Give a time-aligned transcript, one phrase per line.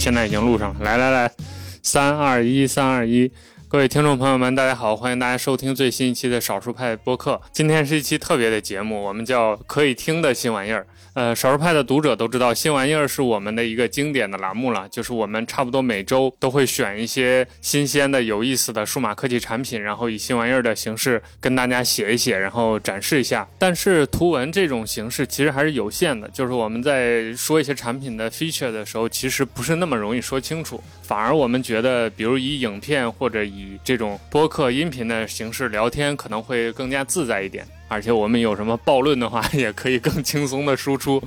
[0.00, 0.80] 现在已经录上了。
[0.80, 1.30] 来来来，
[1.82, 3.30] 三二一，三二一，
[3.70, 7.40] 各位听众朋友们，大家好，欢迎大家收听最新一期的少数派播客。
[7.52, 10.84] 今天是一期特别的节目，我们叫可以听的新玩意儿。
[11.14, 23.46] 呃，少数派的读者都知道，新玩意儿是我们的一个经典的栏目了，就是我们差不多每周都会选一些新鲜的、有意思的数码科技产品，然后以新玩意儿的形式跟大家写一写，然后展示一下。
[23.56, 37.66] 但是图文这种形式其实还是有限的，就是我们在说一些产品的 feature 的时候，其实不是那么容易说清楚，反而我们觉得，比如以影片或者以这种播客音频的形式聊天，可能会更加自在一点。
[37.88, 41.20] 而且我们有什么暴论的话，也可以更轻松的输出，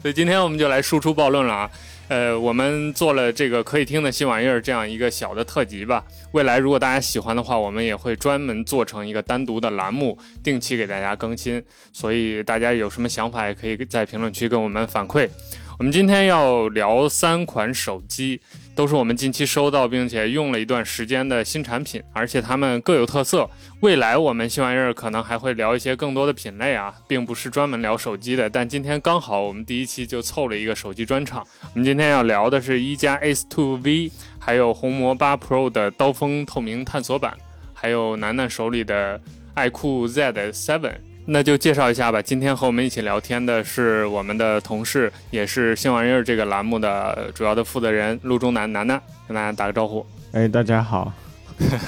[0.00, 1.70] 所以今天我们就来输出暴论了啊。
[2.06, 6.04] 呃，我们做了这个可以听的新玩意儿这样一个小的特辑吧。
[6.30, 11.60] 未来如果大家喜欢的话，我们也会专门做成一个单独的栏目，定期给大家更新。
[11.92, 15.28] 所以大家有什么想法，也可以在评论区跟我们反馈。
[15.76, 18.40] 我们今天要聊三款手机。
[18.74, 23.48] 都是我们近期收到并且用了一段时间的新产品，而且它们各有特色。
[23.80, 28.50] 未来我们新玩意儿可能还会聊一些更多的品类啊，并不是专门聊手机的。
[28.50, 31.46] 但今天刚好我们第一期就凑了一个手机专场。
[31.72, 37.36] 我们今天要聊的是一加 S2V，还有红魔八 Pro 的刀锋透明探索版，
[37.72, 39.20] 还有楠楠手里的
[39.54, 40.94] 爱酷 Z7。
[41.26, 42.20] 那就介绍一下吧。
[42.20, 50.04] 今天和我们一起聊天的是我们的同事，也是新玩意儿这个栏目的主要的负责人陆中南楠楠，跟大家打个招呼。
[50.32, 51.10] 哎，大家好，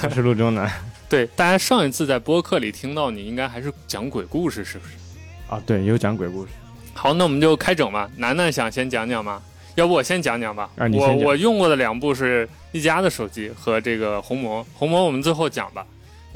[0.03, 0.71] 我 是陆中南。
[1.07, 4.93] 对，大家上一次在播客里听到你应该还是讲鬼故事，是不是？
[5.47, 6.51] 啊，对，有讲鬼故事。
[6.93, 8.09] 好，那我们就开整吧。
[8.17, 9.39] 楠楠想先讲讲吗？
[9.75, 10.67] 要不我先讲讲吧。
[10.77, 15.85] 啊，你我我用过的两部是一加的手机和这个红魔，红魔我们最后讲吧。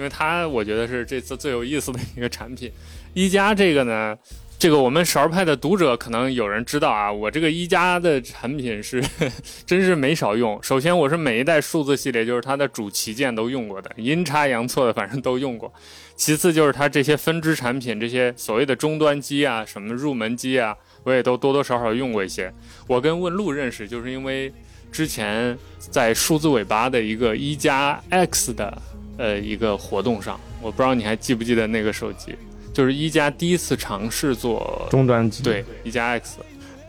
[0.02, 2.72] 因为它我觉得是这次最有意思的一个产品，
[3.14, 4.18] 一加这个呢，
[4.58, 9.00] 这个我们勺派的读者可能有人知道啊，我这个一加的产品是
[9.64, 10.58] 真是没少用。
[10.64, 15.72] 首先我是每一代数字系列，就是它的主旗舰都用过的，阴差阳错的反正都用过。
[16.16, 22.52] 其次就是它这些分支产品，这些所谓的终端机啊，什么入门机啊，我也都多多少少用过一些。
[22.88, 24.52] 我跟问路认识，就是因为
[24.92, 28.82] 之前在数字尾巴的一个一加 X 的。
[29.18, 32.36] 呃，一个活动上，我不知道你还记不记得那个手机，
[32.74, 36.38] 就是一加第一次尝试做终端机，对，一加 X，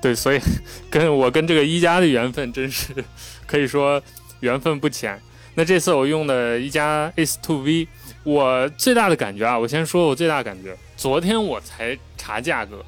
[0.00, 0.41] 对，所以
[0.88, 2.93] 跟我跟这个一加的缘分真是
[3.47, 4.00] 可以说
[4.41, 5.21] 缘分不浅。
[5.55, 7.87] 那这次我用的一加 S2V，
[8.25, 12.82] 我最大的感觉啊，我先说我最大的感觉，昨天我才查价格，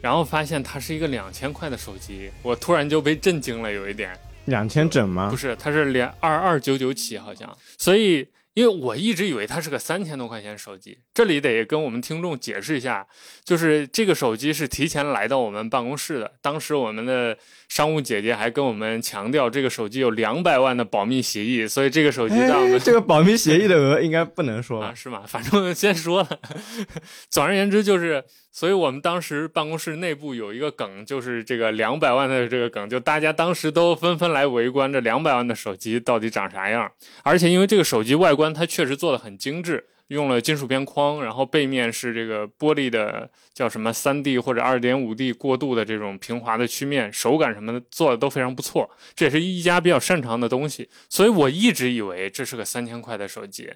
[0.00, 5.28] 然后发现它是一个两千块的手机，我突然就被震惊了，有一点，两千整吗？
[5.28, 8.26] 不是，它是两二二九九起好像，所以。
[8.56, 13.06] 因为我一直以为它是个三千多块钱手机，这里得跟我们听众解释一下，
[13.44, 17.36] 就是这个手机是提前来到我们办公室的，当时我们的
[17.76, 25.24] 商务姐姐还跟我们强调，这个手机有两百万的保密协议，所以这个手机让我们这个保密协议的额应该不能说啊，是吗？
[25.26, 26.40] 反正先说了，
[27.28, 28.24] 总而言之就是。
[28.50, 36.90] 所以我们当时办公室内部有一个梗，就是这个两百万的这个梗，就大家当时都纷纷来围观这两百万的手机到底长啥样。
[37.22, 39.84] 而且因为这个手机外观它确实做的很精致。
[40.08, 50.88] 用了金属边框，然后背面是这个玻璃的，叫什么三 D 或者二点五 D 过渡的这种平滑的曲面，手感什么的做的都非常不错，这也是一加比较擅长的东西。
[51.08, 53.68] 所以我一直以为这是个三千块的手机，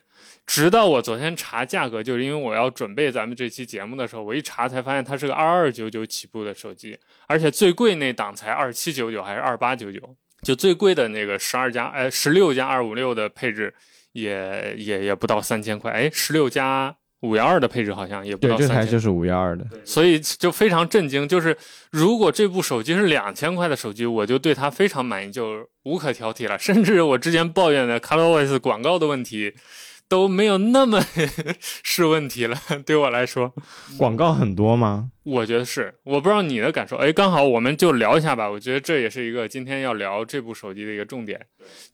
[0.46, 9.98] 直到我昨天查价格，就是因为我要准备咱们这期节目的时候，我一查才发现它是个二二九九起步的手机，而且最贵那档才二七九九还是二八九九，
[10.42, 13.74] 就最贵的那个十二加哎十六加二五六的配置。
[14.12, 21.28] 也也也不到三千块，哎，十六加五幺二的配置好像也不到三千，这台就是五幺二的，所以就非常震惊。
[21.28, 21.56] 就是
[21.90, 26.58] 如果这部手机是两千块的手机，我就对它非常满意，就无可挑剔了。
[26.58, 29.54] 甚至我之前抱怨的 ColorOS 广告的问题。
[30.10, 31.00] 都没有那么
[31.62, 33.54] 是问题了， 对我来说，
[33.96, 35.12] 广告很多吗？
[35.22, 36.96] 我觉得是，我不知道你的感受。
[36.96, 38.50] 哎，刚好我们就聊一下吧。
[38.50, 41.40] 我觉得这也是一个今天要聊这部手机的一个重点，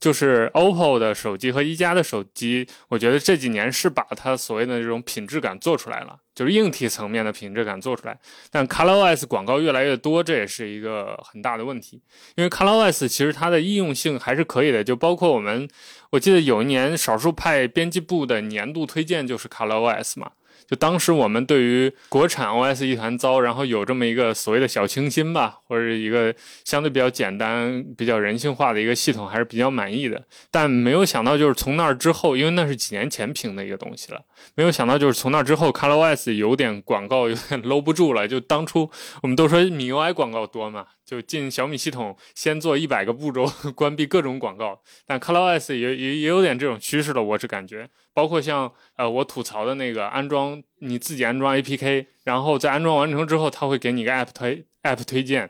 [0.00, 2.66] 就是 OPPO 的手机和一加的手机。
[2.88, 8.16] 我觉得这几年是把它所谓的这种品质感做出来了，就是硬体层面的品质感做出来。
[8.52, 12.00] 但 ColorOS 广告越来越多，这也是一个很大的问题。
[12.36, 15.68] 因为 ColorOS 其实它的易用性还是可以的，就包括我们。
[16.10, 20.30] 我记得有一年少数派编辑部的年度推荐就是 ColorOS 嘛，
[20.68, 26.34] 就当时我们对于国产 OS 一团糟，然后有这么一个所谓的小清新吧，或者一个
[26.64, 30.24] 相对比较简单、比较人性化的一个系统，还是比较满意的。
[30.50, 34.20] 但没有想到，就是从那之后，因为那是几年前评的一个东西了，
[34.54, 38.26] 没有想到就是从那之后，ColorOS 有点广告有点搂不住了。
[38.26, 38.90] 就当初
[39.22, 40.86] 我们都说米 UI 广告多嘛。
[41.06, 44.82] 就进小米系统先做一百个步骤， 关闭各种广告。
[45.06, 47.88] 但 ColorOS 也也也有点这种趋势了，我是感觉。
[48.12, 55.48] 包括像呃我吐槽的那个安装，你自己安装 APK，然后在安装完成之后，它会给你个 App 推 App 推荐。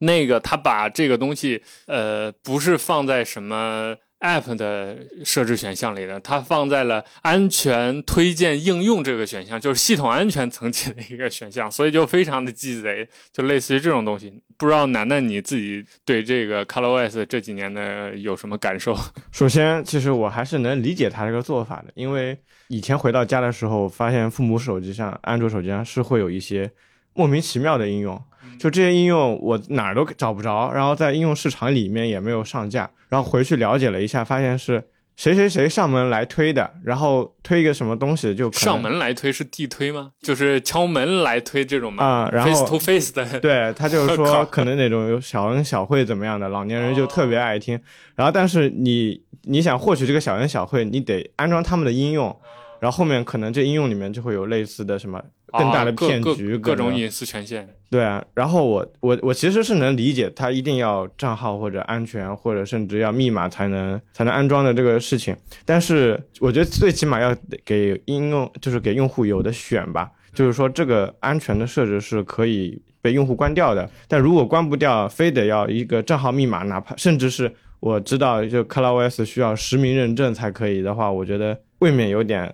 [0.00, 3.96] 那个他把这个东西呃不是放在什么。
[4.20, 14.32] App 的设置选项里的，它放在了安全推荐应用这个选项，就是系统安全层级的一个选项，所以就非常的鸡贼，就类似于这种东西。
[14.58, 18.94] 不知道楠楠你自己对这个 ColorOS 这几年的有什么感受？
[19.32, 22.38] 首先，其实我还是能理解他这个做法的，因为
[22.68, 26.70] 以前回到家的时候，发现父母手机上、安卓手机上是会有一些
[27.14, 28.22] 莫名其妙的应用。
[28.60, 34.84] 就这些应用我哪儿都找不着，然后在应用市场里面也没有上架，然后回去了解了一下，发现是
[35.16, 40.10] 谁谁谁上门来推的，然后推一个什么东西就上门来推是地推吗？
[40.20, 42.04] 就是敲门来推这种吗？
[42.04, 47.80] 啊，然后 face to face 的，对他就是说 可能那种有小恩小惠怎么样的，老年人就特别爱听，
[48.14, 52.36] 然后但是你你想获取这个小恩小惠，你得安装他们的应用。
[52.80, 55.22] 然后后面可能这应用里面就会有类似的什么
[55.52, 57.68] 更大的骗局，各种隐私权限。
[57.90, 81.58] 对啊，然后我我我其实是能理解他一定要账号或者安全或者甚至要密码才能才能安装的这个事情，但是我觉得最起码要给应用就是给用户有的选吧，就是说这个安全的设置是可以被用户关掉的，但如果关不掉，非得要一个账号密码，哪怕甚至是我知道就 ColorOS 需要实名认证才可以的话，我觉得。
[81.80, 82.50] 未免有点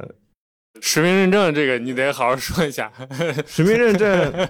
[0.80, 2.90] 实名认证，这个你得好好说一下。
[3.46, 4.48] 实名认证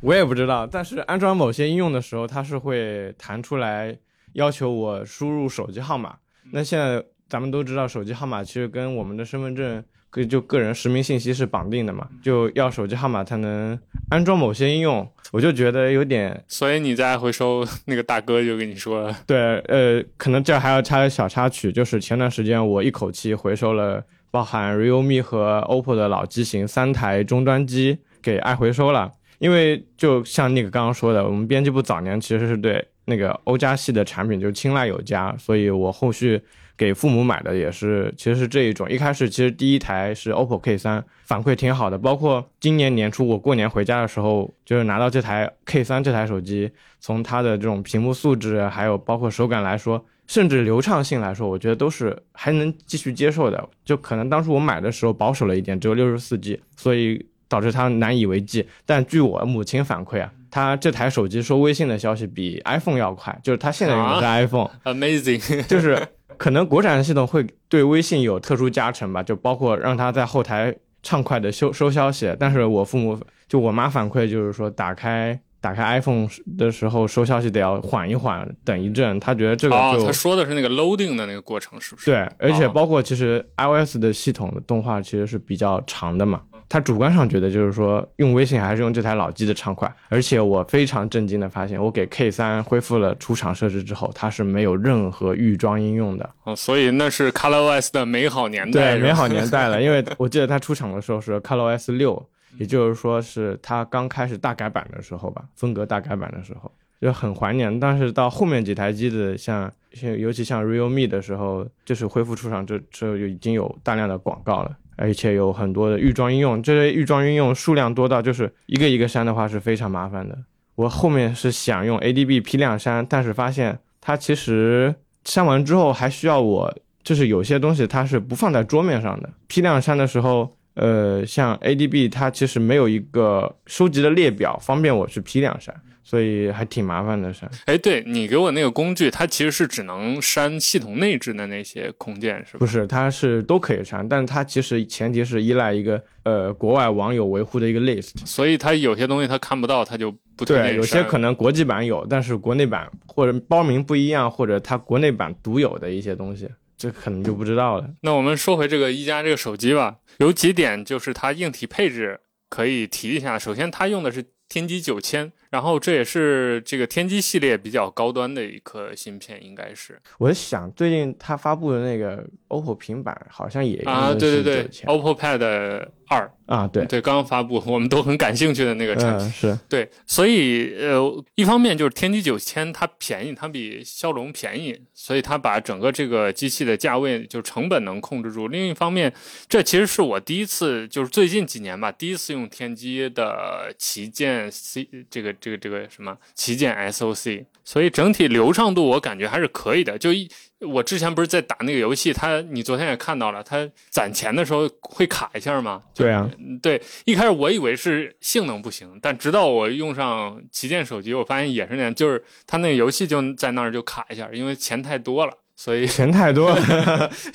[0.00, 3.96] 我也不知道，但是安装某些应用的时候，它是会弹出来
[4.34, 6.16] 要求我输入手机号码。
[6.52, 9.82] 那现在咱们都知道，手机号码其实跟我们的身份证。
[10.30, 16.42] 就个人实名信息是绑定的嘛，就要手机号码才能安装某些应用，我就觉得有点。
[16.48, 36.42] 所以你在回收那个大哥就跟你说，对，呃，可能这还要插个小插曲，就是前段时间我一口气回收了包含 realme 和 oppo 的老机型三台终端机给爱回收了，因为就像那个刚刚说的，我们编辑部早年其实是对那个欧加系的产品就青睐有加，所以我后续。
[36.78, 38.86] 给父母买的也是，其实是这一种。
[38.90, 41.96] 一开始其实第一台是 OPPO K3，反馈挺好的。
[41.96, 46.70] 包括今年年初我过年回家的时候，就是拿到这台 K3 这台手机，
[47.00, 53.68] 从它的这种屏幕素质，还有包括手感来说，甚至流畅性来说，我觉得都是还能继续接受的。
[53.84, 58.66] 就可能当初我买的时候保守了一点，只有六十四 G，所以导致它难以为继。
[58.84, 66.06] 但据我母亲反馈啊，她这台手机收微信的消息比 iPhone 要快，就是她现在用的是 iPhone，Amazing， 就是。
[66.38, 72.30] 可能国产系统会对微信有特殊加成吧，就包括让它在后台畅快的收收消息。
[72.38, 73.18] 但是我父母
[73.48, 79.18] 就我妈反馈就是说，打开打开 iPhone 的时候收消息得要缓一缓，等一阵。
[79.18, 82.06] 他觉得这个就他说的是那个 loading 的那个过程，是不是？
[82.06, 86.40] 对，而且包括其实 iOS 的系统的动画其实是比较长的嘛。
[86.68, 96.30] 他主观上觉得就是说用微信还是用这台老机的畅快，而且我非常震惊的发现，我给 K 三恢复了出厂设置之后，它是没有任何预装应用的。
[96.44, 98.94] 哦，所以那是 ColorOS 的美好年代。
[98.94, 102.24] 对，美好年代了，因为 我记得它出厂的时候是 ColorOS 六，
[102.58, 107.78] 也就是说是它刚开始大改版的时候吧，风格大改版的时候就很怀念。
[107.78, 114.76] 但是到后面几台机子，像像尤其像 Realme 的时候，就是恢复出厂这之后就已经有大量的广告了。
[114.98, 120.38] 而且有很多的预装应用，这些预装应用数量多到就是一个一个删的话是非常麻烦的。
[120.74, 129.28] 我后面是想用 ADB 批量删，但是发现它其实删完之后还需要我，就是有些东西它是不放在桌面上的。
[129.48, 135.74] 批量删的时候，呃，像 ADB 它其实没有一个收集的列表，方便我去批量删。
[136.08, 137.50] 所以还挺麻烦的删。
[137.64, 142.86] 哎，对你给我那个工具，它其实是只能删系统内置的那些空间，是不是？
[142.86, 148.12] 它是都可以删，但是它其实前提是依赖一个呃国外网友维护的一个 list。
[148.24, 150.76] 所以它有些东西它看不到，它就不对。
[150.76, 157.90] 有些可能国际版有，但是国内版或者包名不一样，或者它国内版独有的一些东西，这可能就不知道了。
[158.02, 163.38] 那我们说回这个一加这个手机吧，有几点就是它硬体配置可以提一下。
[163.38, 164.24] 首先，它用的是。
[164.48, 170.00] 天玑九千，然后这也是这个天玑系列比较高端的一颗芯片，应该是。
[170.18, 179.26] 我想最近它发布的那个 OPPO 平板好像也啊，对对对，OPPO Pad 二啊，对对，刚刚发布，我们都很感兴趣的那个产品。
[179.26, 188.48] 嗯，是对，所以呃，一方面就是天玑九千它便宜，它比骁龙便宜，所以它把整个这个机器的价位就成本能控制住。
[188.48, 189.12] 另一方面，
[189.48, 199.98] 这其实是我第一次，就是最近几年吧，第一次用天玑的旗舰 C 这个这个这个什么旗舰 SOC，所以整体流畅度我感觉还是可以的。
[199.98, 200.26] 就一
[200.60, 205.82] 我之前不是在打那个游戏，它你昨天也看到了，它攒钱的时候会卡一下吗？
[205.94, 206.30] 对啊，
[206.62, 215.32] 对，一开始我以为是性能不行，但直到我用上旗舰手机，我发现也是那样，就是它那个游戏就在那儿就卡一下，因为钱太多了。
[215.58, 216.54] 所以钱太多，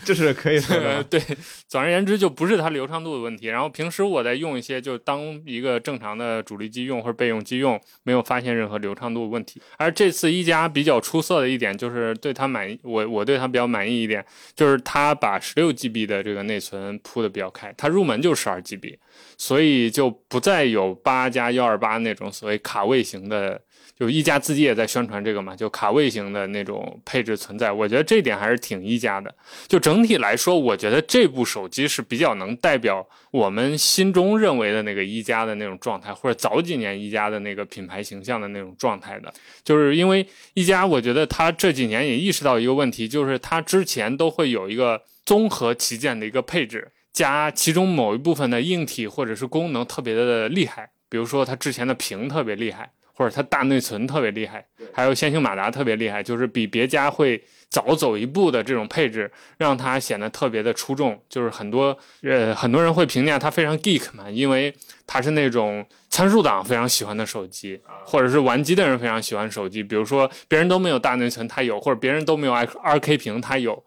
[0.06, 1.04] 这 是可以说的。
[1.04, 1.20] 对，
[1.68, 3.48] 总而言之就不是它流畅度的问题。
[3.48, 9.60] 然后平时我在用一些，就当一个正常的主力机用或者备用机用，没有发现任何流畅度问题。
[9.78, 14.24] 而这次一加比较出色的一点就是对它满意，我我对它比较满意一点，
[14.56, 19.00] 就是它把十六 GB 的这个内存铺的比较开，它入门就十二 GB，
[19.36, 23.60] 所以就不再有八加幺二八那种所谓卡位型的。
[24.01, 29.31] 就一加自己也在宣传这个嘛，就卡位型的那种配置存在，我觉得这点还是挺一加的。
[29.67, 39.31] 就整体来说，我觉得这部手机是比较能代表我们心中认为的那个一加的那种状态，或者早几年一加的那个品牌形象的那种状态的。
[39.63, 52.89] 就是因为一加，我觉得它这几年也意识到一个问题，就是它之前都会有一个综合旗舰的一个配置，加其中某一部分的硬体或者是功能特别的厉害，比如说它之前的屏特别厉害。
[53.13, 61.22] 或者它大内存特别厉害，还有线性马达特别厉害，就是比别家会早走一步的这种配置，让它显得特别的出众。
[61.30, 64.74] 就是很多呃很多人会评价它非常 geek 嘛，因为
[65.06, 69.84] 它是那种参数党非常喜欢的手机，或者是玩机的人非常喜欢手机。
[69.84, 73.84] 比如说别人都没有大内存，它有；或者别人都没有 R K 屏，它有。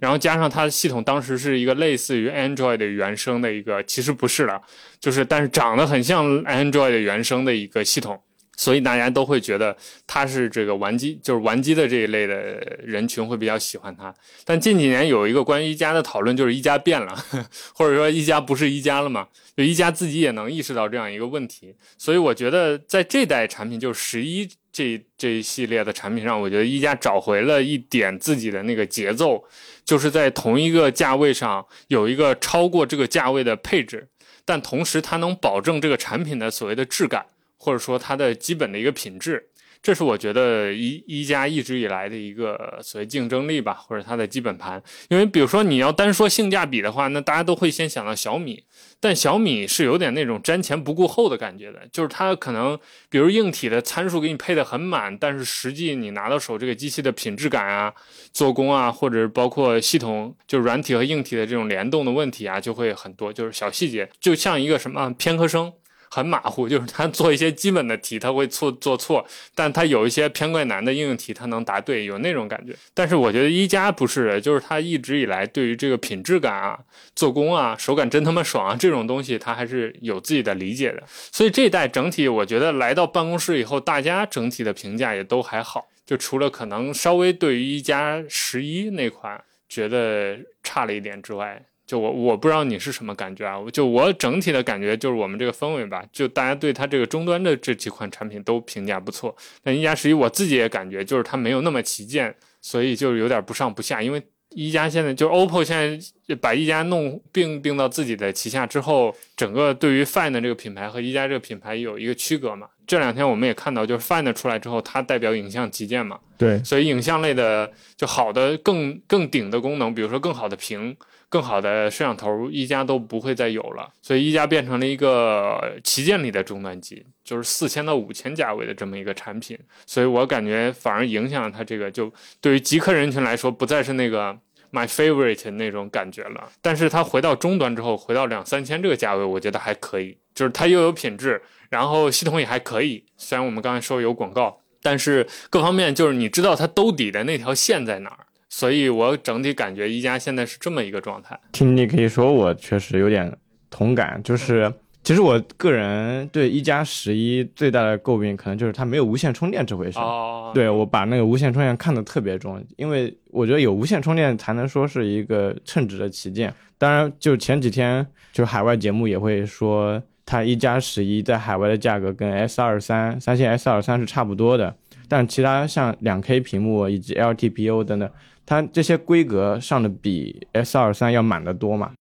[0.00, 4.60] 然后加上它的系统当时是一个类似于 Android 的原生的一个，其实不是了，
[5.00, 8.20] 就是但是长得很像 Android 的原生的一个系统。
[8.58, 9.74] 所以大家都会觉得
[10.04, 12.36] 它是这个玩机，就是玩机的这一类的
[12.82, 14.12] 人群会比较喜欢它。
[14.44, 17.16] 但近几年有一个关于一加的讨论，就是一加变了，
[17.72, 19.28] 或者说一加不是一加了嘛？
[19.56, 21.72] 就一加自己也能意识到这样一个问题。
[21.96, 29.44] 所以我觉得在这代产品，就是十一这这一系列的产品上，我觉得一加找回了一点自己的那个节奏，
[29.84, 34.08] 就是在同一个价位上有一个超过这个价位的配置，
[34.44, 37.26] 但同时它能保证这个产品的所谓的质感。
[37.58, 39.50] 或者说它的基本的一个品质，
[39.82, 44.82] 这是我觉得一一加一直以来的一个所谓竞争力吧，或者它的基本盘。
[45.08, 48.64] 因为比如说你要单说性价比的话，那大家都会先想到小米，
[48.98, 57.94] 但小米是有点那种瞻前不顾后的感觉的，就是它可能比如硬体的参数给你配的很满，但是实际你拿到手这个机器的品质感啊、
[58.32, 65.72] 做工啊，或者包括系统就软体和硬体的这种联动的问题啊，就会很多，就是小细节，就像一个什么偏科生。
[66.10, 72.74] 很马虎，就是他做一些基本的题，他会错做错，但他有一些偏怪难的应用题，他能答对，有那种感觉。
[72.94, 76.78] 但是我觉得一加不是，就是他一直以来对于这个品质感啊、
[77.14, 81.02] 做工啊、手感真他妈爽啊这种东西，他还是有自己的理解的。
[81.08, 91.62] 所以这一代整体，我觉得来到办公室以后，大家整体的评价也都还好，就除了可能稍微对于一加十一那款觉得差了一点之外。
[91.88, 93.56] 就我我不知道你是什么感觉啊？
[93.72, 99.34] 就我整体的感觉就是我们这个氛围吧，就大家对它这个终端的这几款产品都评价不错。
[99.62, 104.02] 但一加十一我自己也感觉就是它没有那么旗舰，所以就是有点不上不下。
[104.02, 112.68] 因为一加现在就 OPPO 现在把一加弄并并到自己的旗下之后，整个对于 Find 这个品牌和一加这个品牌有一个区隔嘛。
[112.86, 116.20] 这两天我们也看到，就是 Find 出来之后，它代表影像旗舰嘛。
[116.36, 120.94] 对，所以影像类的就好的更更顶的功能，比如说更好的屏。
[121.30, 134.34] 更好的摄像头，一加都不会再有了，所以一加变成了一个旗舰里的终端机，就是四千到五千价位的这么一个产品，所以我感觉反而影响了它这个，就对于极客人群来说，不再是那个
[134.72, 136.48] my favorite 那种感觉了。
[136.62, 143.04] 但是它回到终端之后，回到两三千这个价位，我觉得还可以，就是它又有品质，然后系统也还可以。
[143.18, 148.24] 虽然我们刚才说有广告，但是各方面就是你知道它兜底的那条线在哪儿。
[148.50, 151.38] 所以，我整体感觉一加现在是这么一个状态。
[151.52, 153.30] 听你可以说，我确实有点
[153.68, 154.20] 同感。
[154.24, 154.72] 就是，
[155.04, 159.98] 其实我个人对一加十一最大的诟病，可能就是它没有无线充电这回事。
[159.98, 160.50] 哦。
[160.54, 166.52] 对我把那个无线充电看得特别重，因为我觉得有无线充电才能说是一个称职的旗舰。
[166.78, 174.74] 当然，就前几天就海外节目也会说，它一加十一在海外的价格跟 S 二三、三星 S 二三是差不多的，
[175.06, 178.10] 但其他像两 K 屏幕以及 LTPO 等等。
[178.48, 181.92] 它这些规格上的比 S 二三要满得多嘛？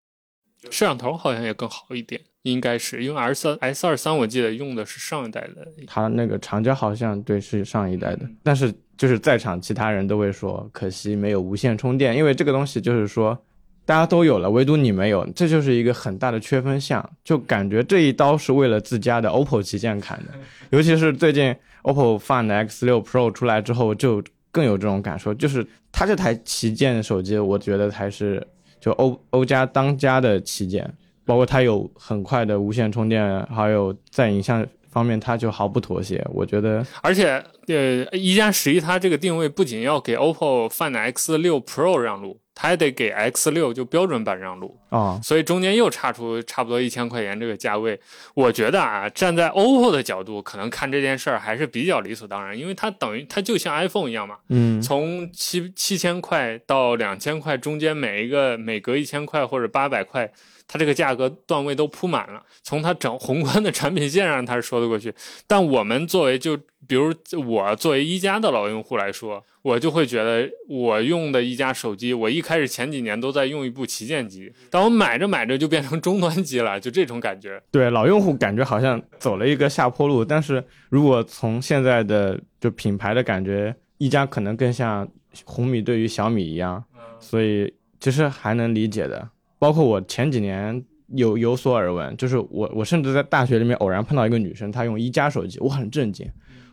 [0.72, 2.22] 摄像头好像也更好一点。
[2.44, 13.38] 应该是因为 S 三 S 二三我记得用的是上一代的，它那个长焦好像对是上一代的，但是就是在场其他人都会说可惜没有无线充电，因为这个东西就是说
[13.84, 20.32] 大家都有了，唯独你没有，这就是一个很大的缺分项，就感觉这一刀是为了自家的 OPPO 旗舰砍的，
[20.70, 24.24] 尤其是最近 OPPO Find X 六 Pro 出来之后，就
[24.58, 28.44] 更有这种感受，就是它这台旗舰手机，我觉得才是
[28.80, 30.92] 就欧欧家当家的旗舰。
[31.24, 34.66] 包括它有很快的无线充电，还有在影像
[34.98, 36.26] 方面，它就毫不妥协。
[36.34, 42.40] 我觉得，而且，呃，一加十一它这个定位不仅要给 OPPO Find X 六 Pro 让路。
[42.60, 48.00] 它还得给 X 六就标准版让路啊，所以中间又差出差不多一千块钱这个价位。
[48.34, 60.28] 我觉得啊，站在 OPPO 的角度，可能看这件事儿还是比较理所当然，因为它等于它就像 iPhone 一样嘛，嗯，从七七千块到两千块中间每一个每隔一千块或者八百块，
[60.68, 62.44] 它这个价格段位都铺满了。
[62.62, 65.14] 从它整宏观的产品线上，它是说得过去。
[65.48, 66.58] 但我们作为就
[66.88, 67.14] 比如
[67.46, 69.44] 我作为一加的老用户来说。
[69.64, 77.62] 我就会觉得，我用的一加手机，我一开始前几年都在用一部旗舰机，但我买着买着就变成终端机了，就这种感觉。
[77.70, 85.06] 对，老用户感觉好像走了一个下坡路，但是如果从现在的就品牌的感觉，一加可能更像
[85.44, 86.82] 红米对于小米一样，
[87.20, 89.28] 所以其实还能理解的。
[89.60, 96.30] 包括我前几年有有所耳闻，就是我我甚至在大学里面偶然碰到一个女生，她用一加手机，我很震惊，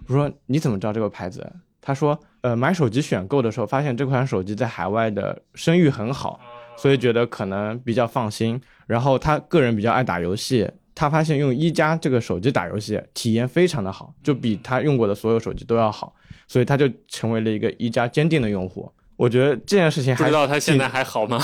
[0.07, 1.53] 我说你怎么知道这个牌子？
[1.81, 2.19] 她说。
[2.45, 6.39] 呃，买手机选购的时候，发现这款手机在海外的声誉很好，
[6.77, 8.61] 所以觉得可能比较放心。
[8.87, 16.15] 然后她个人比较爱打游戏，她发现用一加这个手机打游戏体验非常的好，就比她用过的所有手机都要好，
[16.47, 18.93] 所以她就成为了一个一加坚定的用户。
[19.17, 21.39] 我觉得这件事情，不知道他现在还好吗？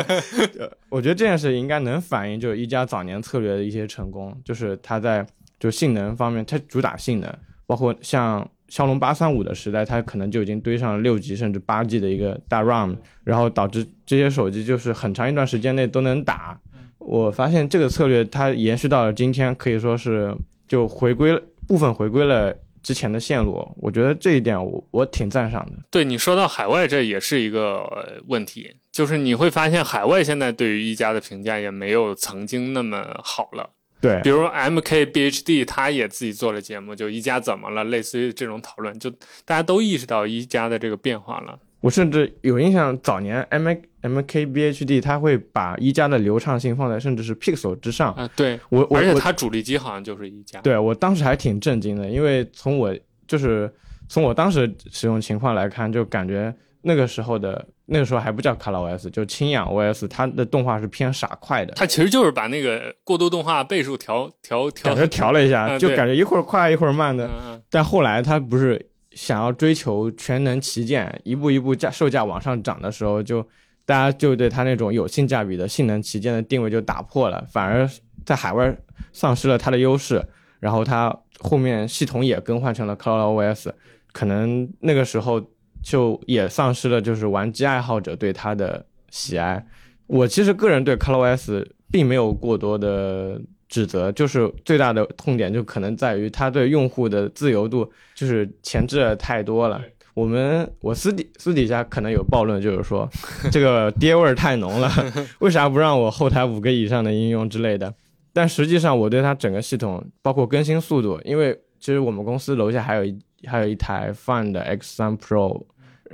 [0.90, 5.26] 我觉得这件事应该能反映就是一加早年策略的一些成功，就是它在
[5.58, 7.32] 就性能方面，它主打性能，
[7.66, 8.48] 包括像。
[8.68, 16.58] 骁龙八三五的时代，它可能就已经堆上了六 G 甚至八 G 的一个大 RAM，然后导致这些手机就是很长一段时间内都能打。
[16.96, 20.34] 我发现这个策略它延续到了今天，可以说是
[20.66, 21.38] 就回归
[21.68, 23.66] 部分回归了之前的线路。
[23.76, 25.72] 我觉得这一点我我挺赞赏的。
[25.90, 33.70] 对你说到海外，这也是一个问题，就是你会发现海外现在对于一加的评价也没有曾经那么好了。
[34.00, 39.08] 对，比如 M K B H D，他也自己做了节目，就一加怎么了，类似于这种讨论，就
[39.44, 41.58] 大家都意识到一加的这个变化了。
[41.82, 43.68] 我甚至有印象，早年 M
[44.00, 48.26] M K B H D 它会把一加的流畅性放在甚至是 Pixel 之上啊。
[48.34, 50.58] 对我，而且它主力机好像就是一加。
[50.62, 53.70] 对我当时还挺震惊的，因为从我就是
[54.08, 57.66] 从我当时使用情况来看，就感觉那个时候的。
[57.84, 61.74] 那个时候还不叫 ColorOS，就轻氧 OS，它的动画是偏傻快的。
[61.74, 67.28] 它其实就是把那个过渡动画倍数调调调，调调了一下，就感觉一会儿快一会儿慢的。
[67.68, 68.82] 但后来它不是
[69.14, 73.46] 想要追求全能旗舰，一步一步价售价往上涨的时候，就
[73.84, 77.88] 大家就对它那种有性价比的性能旗舰的定位就打破了，反而
[78.24, 78.76] 在海外
[79.12, 80.24] 丧失了它的优势。
[80.60, 83.72] 然后它后面系统也更换成了 ColorOS，
[84.12, 85.42] 可能那个时候。
[85.84, 89.66] 就也丧失了就是玩机爱好者对它的喜爱。
[90.06, 93.42] 我其实个人对 ColorOS 并没有过多的
[93.72, 99.80] 指责，就是最大的痛点就可能在于它对用户的自由度就是前置太多了。
[100.12, 103.08] 我们我私底私底下可能有暴论，就是说
[103.50, 104.92] 这个爹味儿太浓了，
[105.40, 107.94] 为啥不让我后台五个以上的应用之类的？
[108.34, 115.64] 但实际上我对它整个系统包括更新速度，因为其实我们公司楼下还有一还有一台 Find X3 Pro。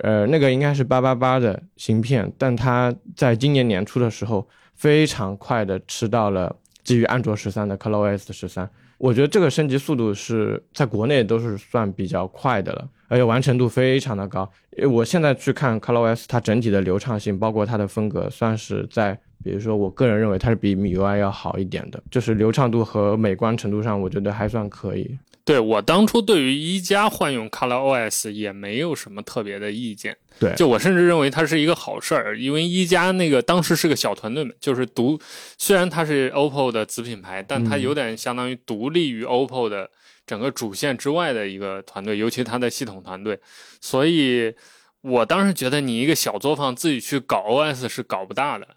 [0.01, 6.55] 呃，那个应该是八八八的芯片，但它在今年年初的时候非常快的吃到了
[6.89, 8.67] 基于安卓十三的 ColorOS 十三。
[8.97, 14.51] 我觉得这个升级速度是在国内都是算比较快的了，而且完成度非常的高。
[14.91, 25.19] 我现在去看 ColorOS，它整体的流畅性，包括它的风格，算是在，比如说我个人认为它是比 MIUI 要好一点的，就是流畅度和美观程度上，我觉得还算可以。
[25.49, 35.19] 对我当初对于一加换用 ColorOS 也没有什么特别的意见，对，就我甚至认为它是一个好事儿，因为一加那个当时是个小团队嘛，就是独，
[35.57, 39.91] 虽然它是 OPPO 的子品牌，但它有点相当于独立于 OPPO 的
[40.27, 43.41] 整个主线之外的一个团队，尤其它的系统团队，
[43.81, 44.55] 所以
[45.01, 48.69] 我当时觉得你一个小作坊自己去搞 OS 是搞不大的。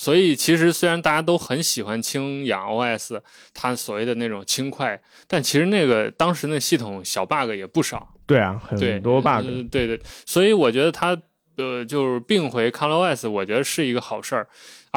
[0.00, 3.20] 所以其实虽然大家都很喜欢轻氧 OS，
[3.52, 8.08] 它所谓的那种轻快，但其实那个当时那系统小 bug 也不少。
[8.24, 9.44] 对啊，很多 bug。
[9.72, 11.20] 对对，所以我觉得它
[11.56, 14.46] 呃，就是并回 ColorOS，我觉得是一个好事儿。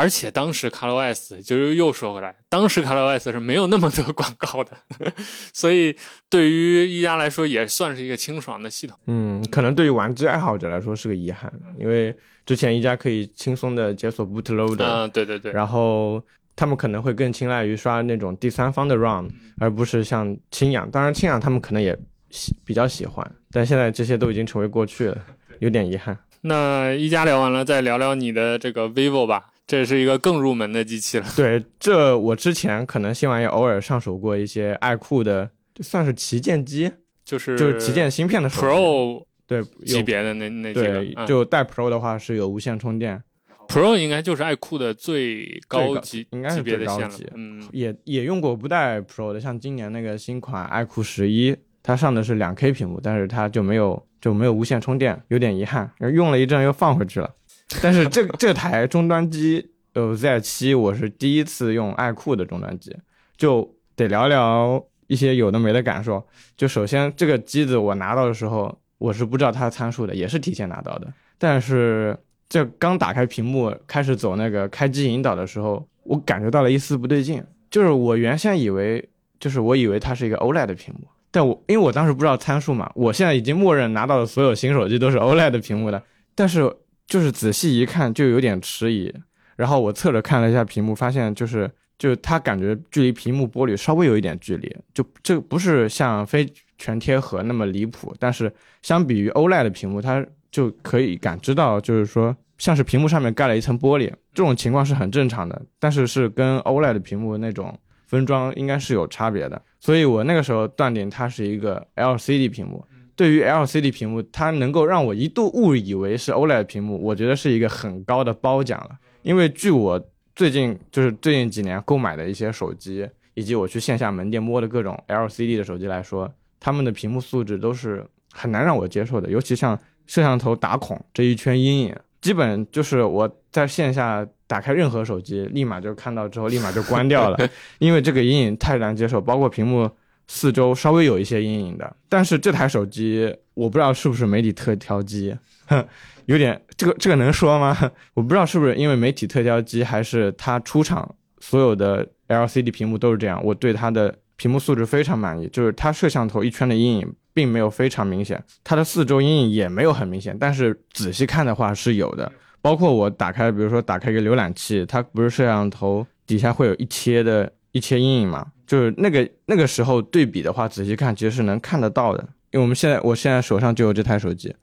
[0.02, 4.72] 而且当时 ColorOS 就是又说回来，当时 ColorOS 是没有那么多广告的，
[5.54, 5.96] 所以
[6.28, 8.98] 对于一加来说也算是一个清爽的系统。
[9.06, 12.16] 嗯，可能对于玩机爱好者来说是个遗憾，因为
[12.48, 16.20] 之前一加可以轻松的解锁 Bootloader，嗯，对对对，然后
[16.56, 20.90] 他们可能会更青睐于刷那种第三方的 ROM，而不是像清氧。
[20.90, 21.96] 当然，清氧他们可能也
[22.32, 25.18] 喜比较喜欢，但现在这些都已经成为过去了，
[25.60, 26.18] 有点遗憾。
[26.42, 29.46] 那一加聊完了，再聊聊你的这个 vivo 吧。
[29.68, 31.26] 这是一个更入门的机器了。
[31.36, 36.92] 对，这我之前可能新玩意偶尔上手过一些爱酷的，就算是旗舰机，
[37.24, 41.26] 就是就是旗舰芯片的 Pro 对级别的那那几对，个。
[41.26, 43.24] 就带 Pro 的话是有无线充电
[43.70, 47.26] ，Pro 应该就是爱酷的最高级应该是最高级。
[47.34, 55.90] 嗯，也也用过不带 Pro 的，像今年那个新款爱酷十一，它上的是两 K 屏幕，但是它就没有就没有无线充电，有点遗憾。
[56.14, 57.34] 用了一阵又放回去了。
[57.82, 62.96] 但是这这台终端机，呃，Z 七，我是第一次用爱酷的终端机，
[63.38, 66.26] 就得聊聊一些有的没的感受。
[66.58, 71.08] 就首先，这个机子我拿到的时候，我是不知道它的参数的，也是提前拿到的。
[71.38, 72.18] 但是
[72.50, 77.42] 这刚打开屏幕，开始走那个开机引导的时候，我感觉到了一丝不对劲。
[77.70, 79.08] 就是我原先以为，
[79.40, 86.04] 就是我以为它是一个 OLED 的屏幕，但我因为我当时不知道参数嘛，我现在已经默认拿到的所有新手机都是 OLED 的屏幕的，
[86.36, 86.76] 但是。
[87.12, 89.14] 就是仔细一看就有点迟疑，
[89.58, 96.48] 然后我侧着看了一下屏幕，发现就是就它感觉距离屏幕玻璃稍微有一点距离，就这不是像非
[96.78, 98.50] 全贴合那么离谱，但是
[98.82, 112.86] 相比于 OLED 的屏幕，它就可以感知到就是说像是屏幕上面盖了一层玻璃，这种情况是很正常的，但是是跟 OLED 的屏幕那种分装应该是有差别的，所以我那个时候断定它是一个 LCD 屏幕。
[113.22, 118.98] 对于 LCD 屏幕，它能够让我一度误以为是 OLED 屏幕，我觉得是一个很高的褒奖了。
[119.22, 120.04] 因为据我
[120.36, 129.30] 最近就是最近几年购买的一些手机，以及我去线下门店摸的各种 LCD 的手机来说，他们的屏幕素质都是很难让我接受的。
[129.30, 137.38] 尤其像摄像头打孔这一圈阴影，基本就是我在线下打开任何手机，立马就看到之后立马就关掉了，
[137.78, 139.88] 因为这个阴影太难接受，包括屏幕。
[140.34, 145.86] 四周稍微有一些阴影的，但是这台手机我不知道是不是媒体特调机，哼，
[146.26, 147.78] 有点这个这个能说吗？
[148.16, 153.44] 我不知道是不是因为媒体特调机，还是它出厂所有的 LCD 屏幕都是这样。
[153.44, 162.32] 我对它的屏幕素质非常满意，就是它摄像头一圈的阴影并没有非常明显，它的四周阴影也没有很明显，但是仔细看的话是有的。
[162.62, 168.48] 包括我打开，比如说打开一个浏览器，它不是摄像头底下会有一切的一切阴影嘛？
[168.66, 172.24] 就是那个那个时候对比的话，仔细看其实是能看得到的。
[172.52, 174.54] 因为我们现在我现在手上就有这台手机，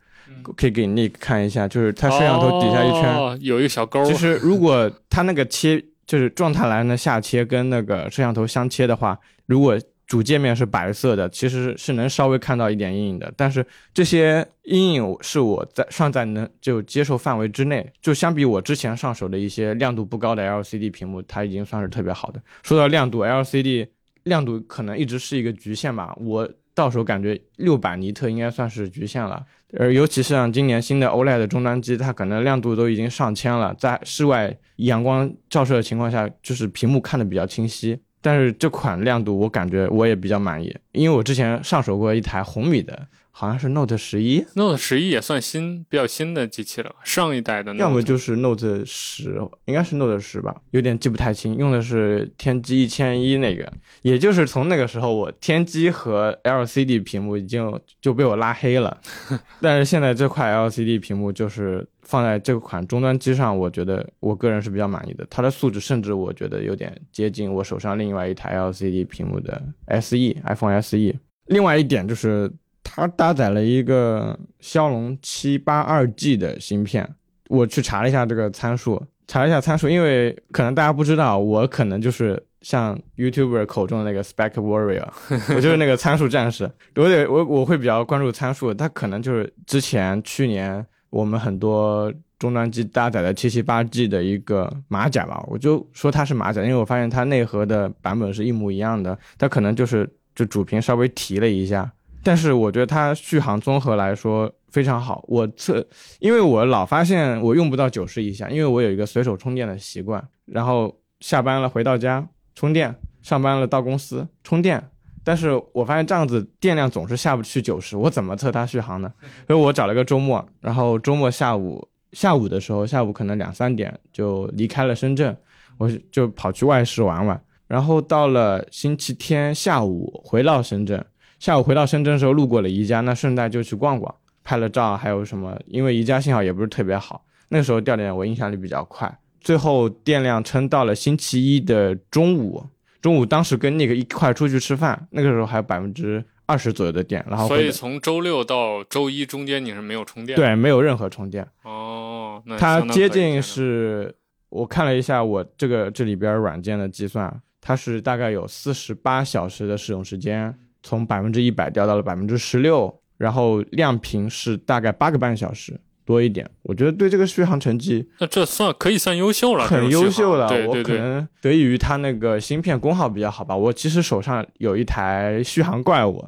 [0.57, 4.05] 可以给你看一下，就是它摄像头底下一圈有一个小勾。
[4.05, 13.33] 其实如果它那个切就是状态栏的下切跟那个摄像头相切的话，如果主界面是白色的，其实是能稍微看到一点阴影的。
[13.37, 22.43] 但是这些阴影是我在尚在能就接受范围之内，就相比我之前上手的一些亮度不高的 LCD 屏幕，它已经算是特别好的。
[22.65, 23.87] 说到亮度，LCD。
[24.25, 29.43] 亮度可能一直是一个局限吧，我到时候感觉六百尼特应该算是局限了。
[29.79, 37.99] 而尤其是像今年新的 OLED 终端机，它可能亮度都已经上千了，在室外阳光照射的情况下，就是屏幕看的比较清晰。
[38.21, 43.09] 但是这款亮度我感觉我也比较满意，因为我之前上手过一台红米的。
[43.31, 46.93] 好像是 Note 十一，Note 十一也算新，比较新的机器了。
[47.05, 51.55] 上一代的，要么就是 Note 十，应该是 Note 十吧，有点记不太清。
[51.55, 58.99] 用的是天玑一千一那个，也就是从那个时候，我天玑和 LCD 屏幕已经就被我拉黑了。
[59.63, 65.25] 但是现在这块 LCD 屏幕就是放在这款终端机上，我觉得我个人是比较满意的。
[65.31, 69.63] 它的素质甚至我觉得有点接近我手上另外一台 LCD 屏幕的
[70.01, 71.15] SE，iPhone SE。
[71.47, 72.51] 另外一点就是。
[72.91, 77.07] 它搭载了一个骁龙七八二 G 的芯片，
[77.49, 85.07] 我去查了一下这个参数，查了一下参数，因为可能大家不知道，我可能就是像 YouTuber 口中的那个 Spec Warrior，
[85.55, 86.65] 我就是那个参数战士，
[86.97, 101.91] 我得我我会比较关注参数，它可能就是之前去年我们很多终端机搭载的七七八 G 的一个马甲吧，我就说它是马甲，因为我发现它内核的版本是一模一样的，它可能就是就主屏稍微提了一下。
[102.23, 105.25] 但是我觉得它续航综合来说非常好。
[105.29, 105.87] 我测，
[106.19, 110.23] 因为我老发现我用不到九十以下，因为我有一个随手充电的习惯。
[110.45, 114.91] 然后下班了回到家充电，上班了到公司充电，
[115.29, 119.13] 但是我发现这样子电量总是下不去九十，我怎么测它续航呢？
[119.47, 125.37] 所以我找了个周末，然后周末下午下午的时候，下午可能两三点就离开了深圳，
[125.77, 127.39] 我就跑去外市玩玩。
[127.67, 131.05] 然后到了星期天下午回到深圳，
[131.39, 135.61] 下午回到深圳的时候路过了宜家，那顺带就去逛逛，拍了照，还有什么？
[135.67, 142.65] 因为宜家信号也不是特别好，那时候掉电我印象里比较快，最后电量撑到了星期一的中午。
[143.01, 151.47] 中午当时跟那个一块出去吃饭，那个时候还有百分之二十左右的电，然后所以从周六到周一中间你是没有充电，对，没有任何充电。
[151.63, 154.15] 哦，那它接近是，
[154.49, 165.81] 我看了一下我这个这里边软件的计算，它是大概有四十八小时的使用时间，从百分之一百掉到了百分之十六，然后亮屏是大概八个半小时。
[166.09, 170.49] 多一点，我觉得对这个续航成绩，那这算可以算优秀了，很优秀了。
[170.49, 173.55] 对我可能得益于它那个芯片功耗比较好吧。
[173.55, 176.25] 我其实手上有一台续航怪物，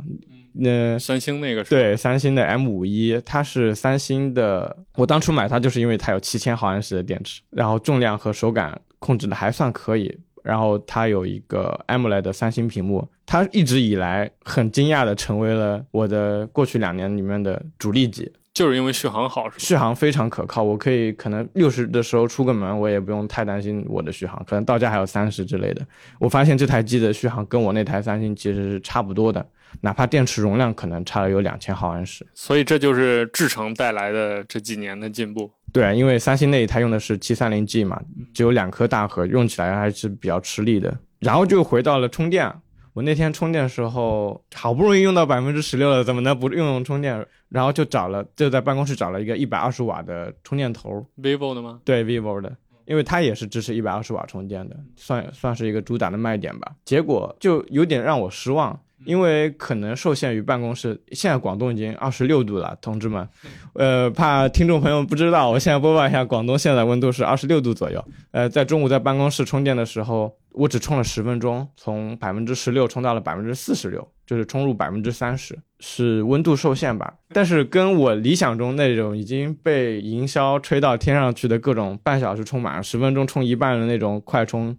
[0.52, 4.76] 那三星那个是对三星的 M 五一，它是三星的。
[4.96, 10.14] 我当初买它就是因为它有七千毫安时的电池，然后重量和手感控制的还算可以，
[10.44, 18.30] 然后它有一个 AMOLED 的三星屏幕，它一直以来很惊讶的成为了我的过去两年里面的主力机。
[18.60, 20.62] 就是因为续航好，续航非常可靠。
[20.62, 25.80] 我可以可能六十的时候出个门，我也不用太担心我的续航，可能到家还有三十之类的。
[26.18, 29.42] 我发现这台机的续航跟我那台三星其实是差不多的，
[29.80, 32.26] 哪怕电池容量可能差了有两千毫安时。
[32.34, 35.50] 所以这就是制程带来的这几年的进步。
[35.72, 37.98] 对，因为三星那一台用的是七三零 G 嘛，
[38.34, 40.94] 只有两颗大核，用起来还是比较吃力的。
[41.20, 42.52] 然后就回到了充电。
[42.92, 47.24] 我那天充电的时候，好不容易用到百分之十六了，怎么能不用用充电？
[47.48, 51.80] 然后就找了，就在办公室找了一个一百二十瓦的充电头，vivo 的吗？
[51.84, 56.72] 对，vivo 的，因为它也是支持一百二十瓦充电的，算算是一个主打的卖点吧。
[56.84, 58.78] 结果就有点让我失望。
[59.06, 63.26] 因为可能受限于办公室，现在广东已经二十六度了，同志们，
[63.72, 68.04] 呃，怕听众朋友不知道，我现在播报一下，广东现在温度是二十六度左右。
[68.30, 77.14] 呃，在中午在办公室充电的时候，我只充了十分钟，从百分之十六充到了百分之四十六，就是充入百分之三十，是温度受限吧？
[77.32, 84.76] 但是跟我理想中那种已经被营销吹到天上去的各种半小时充满、十分钟充一半的那种快充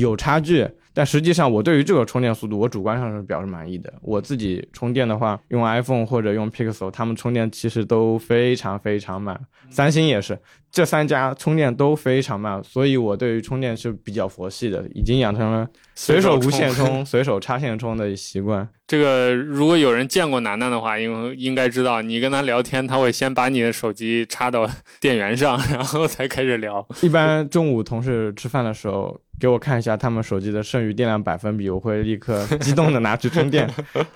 [0.00, 0.68] 有差距。
[0.92, 3.92] 但实际上，我对于这个充电速度，我主观上是表示满意的。
[4.00, 9.38] 我自己充电的话，用 iPhone 或者用 Pixel，他们充电其实都非常非常慢。
[9.68, 10.38] 三星也是，
[10.76, 18.68] 这三家充电都非常慢，所以我对于充电是比较佛系的，已经养成了随手无线充、 随手插线充的习惯。
[18.86, 24.68] 这个如果有人见过楠楠的话，因为应该知道，你跟他聊天，他会先把你的手机插到
[25.00, 26.86] 电源上，然后才开始聊。
[27.00, 29.18] 一般中午同事吃饭的时候。
[29.38, 33.68] 给我看一下他们手机的剩余电量百分比，我会立刻激动的拿去充电，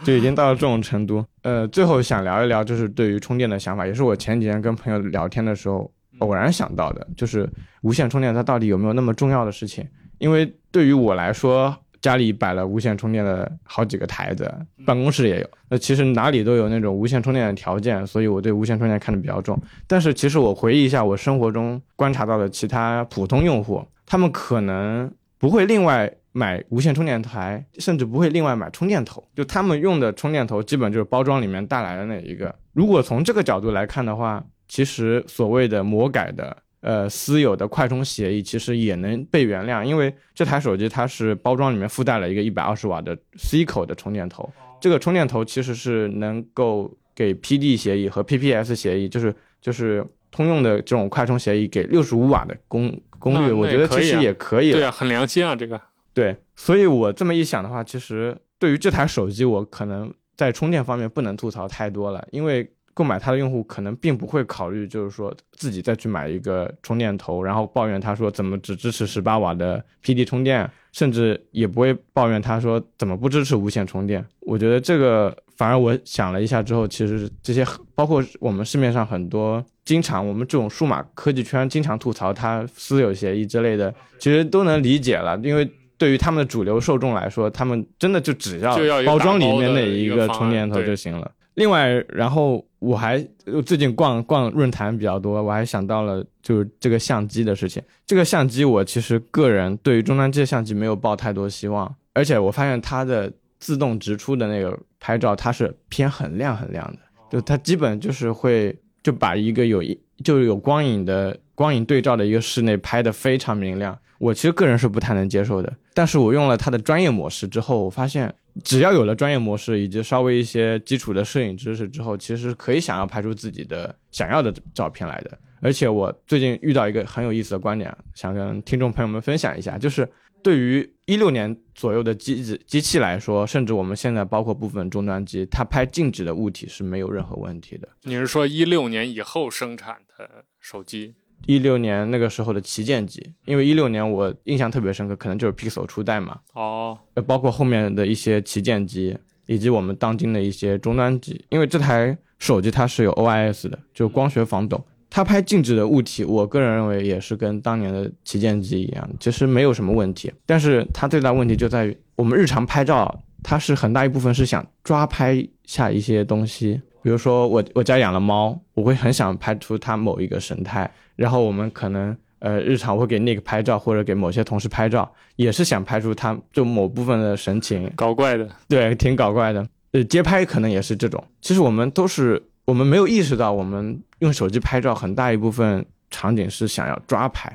[0.02, 1.22] 就已经到了这种程度。
[1.42, 7.46] 呃，最后想聊一聊，就是对于充电的想法，也是我前几天跟朋友聊天的时候偶然想到的，就是
[7.82, 9.86] 无线充电它到底有没有那么重要的事情？
[10.18, 14.50] 因为对于我来说，家里摆了无线充电的好几个台子，
[14.86, 19.60] 办公室也有，那其实哪里都有那种无线充电的条件，所以我对无线充电看得比较重。
[19.86, 23.84] 但是其实我回忆一下，我生活中观察到的其他普通用户。
[24.06, 32.54] 他们可能不会另外买无线充电台，甚至不会另外买充电头，就他们用的充电头基本就是包装里面带来的那一个。
[32.72, 44.48] 如果从这个角度来看的话，其实所谓的魔改的呃私有的快充协议，其实也能被原谅，因为这台手机它是包装里面附带了一个一百二十瓦的 C 口的充电头，
[44.80, 52.96] 这个充电头其实是能够给 PD 协议和 PPS 协议，就是就是通用的这种快充协议给六十五瓦的功。
[53.18, 55.78] 功率我觉得其实也可以，对啊，很良心啊，这个。
[56.14, 74.22] 对，所以我这么一想的话，其实对于这台手机，我可能在充电方面不能吐槽太多了，因为购买它的用户可能并不会考虑，就是说自己再去买一个充电头，然后抱怨他说怎么只支持十八瓦的 PD 充电，甚至也不会抱怨他说怎么不支持无线充电。
[74.40, 79.64] 我觉得这个反而我想了一下之后，其实这些包括我们市面上很多。
[79.82, 91.32] 经常我们这种数码科技圈经常吐槽它私有协议之类的，其实都能理解了，因为对于他们的主流受众来说，他们真的就只要包装里面那一个充电头就行了。
[91.54, 93.24] 另外，然后我还
[93.64, 97.80] 最近逛逛论坛比较多，我还想到了就是这个相机的事情。
[98.04, 106.98] 这个相机我其实个人对于终端机的相机没有抱太多希望，而且我发现它的自动直出的那个拍照，它是偏很亮很亮的，
[107.30, 108.76] 就它基本就是会。
[109.02, 115.72] 就把一个有一就有光影的光影对照的一个室内拍的非常明亮，我其实个人是不太能接受的。
[115.94, 118.34] 但是我用了它的专业模式之后，我发现
[118.64, 125.38] 只要有了专业模式以及稍微一些基础的摄影知识之后，其实可以想要拍出自己的想要的照片来的。
[125.62, 130.08] 而且我最近遇到一个很有意思的观点，想跟听众朋友们分享一下，就是
[130.42, 137.86] 对于一六年左右的机子机器来说，甚至我们现在包括部分终端机，它拍静止的物体是没有任何问题的。
[138.04, 141.14] 你是说一六年以后生产的手机？
[141.46, 146.38] 一六年那个时候的旗舰机，因为一六年我印象特别深刻，可能就是 Pixel 初代嘛。
[146.54, 154.84] 哦，呃，包括后面的一些旗舰机，以及我们当今的一些终端机，因为这台手机它是有 OIS 的，就光学防抖。
[155.12, 160.32] 它拍静止的物体，我个人认为也是跟当年的旗舰机一样，其实没有什么问题。
[160.46, 179.66] 但是它最大问题就在于，我们日常拍照，它是很大一部分是想抓拍下一些东西，比如说我我家养了猫，我会很想拍出它某一个神态，然后我们可能呃日常会给 Nick 拍照，或者给某些同事拍照，也是想拍出它就某部分的神情，搞怪的，对，挺搞怪的。
[179.92, 182.42] 呃，街拍可能也是这种，其实我们都是。
[182.66, 187.52] 我们没有意识到，我们用手机拍照很大一部分场景是想要抓拍，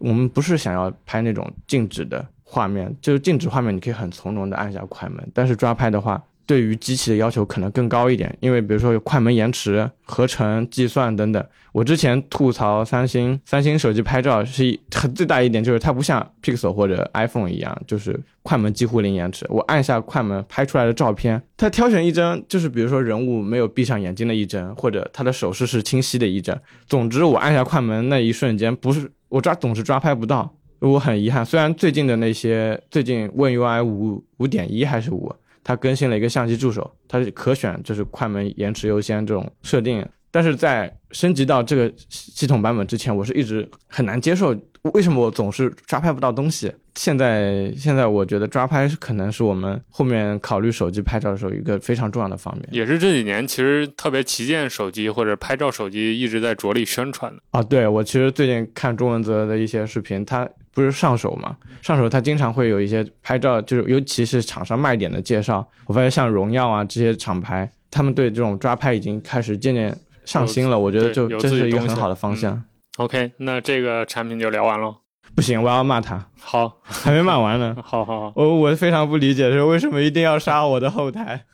[0.00, 6.22] 我们不是想要拍那种静止的画面，就是静止画面你可以很从容的按下快门，但是抓拍的话。
[6.46, 11.44] 对于机器的要求可能更高一点，因为比如说有快门延迟、合成、计算等等。
[11.72, 19.44] 我之前吐槽三星，三星手机拍照是很最大一点就是它不像 Pixel 或者 iPhone 一样，就是快门几乎零延迟。
[19.48, 26.56] 我按下快门拍出来的照片，它挑选一帧就是比如说人物没有闭上眼睛的一帧，或者他的手势是清晰的一帧。
[26.86, 31.44] 总之我按下快门那一瞬间，不是我抓总是抓拍不到，我很遗憾。
[31.44, 35.34] 虽然最近的那些最近 One UI 五五点一还是五。
[35.64, 40.06] 它更新了一个相机助手，它是可选，就是快门延迟优先这种设定。
[40.30, 44.54] 但是在升级到这个系统版本之前，我是一直很难接受，
[44.92, 46.72] 为什么我总是抓拍不到东西？
[46.96, 52.68] 现在现在我觉得抓拍可能是我们后面考虑手机拍照的时候一个非常重要的方面。
[52.72, 57.62] 也是这几年其实特别旗舰手机或者拍照手机一直在着力宣传的啊。
[57.62, 60.48] 对我其实最近看钟文泽的一些视频，他。
[60.74, 61.56] 不是上手嘛？
[61.80, 65.66] 上手它经常会有一些拍照，就是尤其是厂商卖点的介绍。
[65.86, 70.78] 我发现像荣耀啊这些厂牌，他们对这种抓拍已经开始渐渐上心了。
[70.78, 72.62] 我觉得就这是一个很好的方向。
[72.96, 74.96] OK，那这个产品就聊完了。
[75.34, 76.24] 不行，我要骂他。
[76.38, 77.76] 好，还没骂完呢。
[77.82, 81.44] 好好好，我我非常不理解是为什么一定要杀我的后台，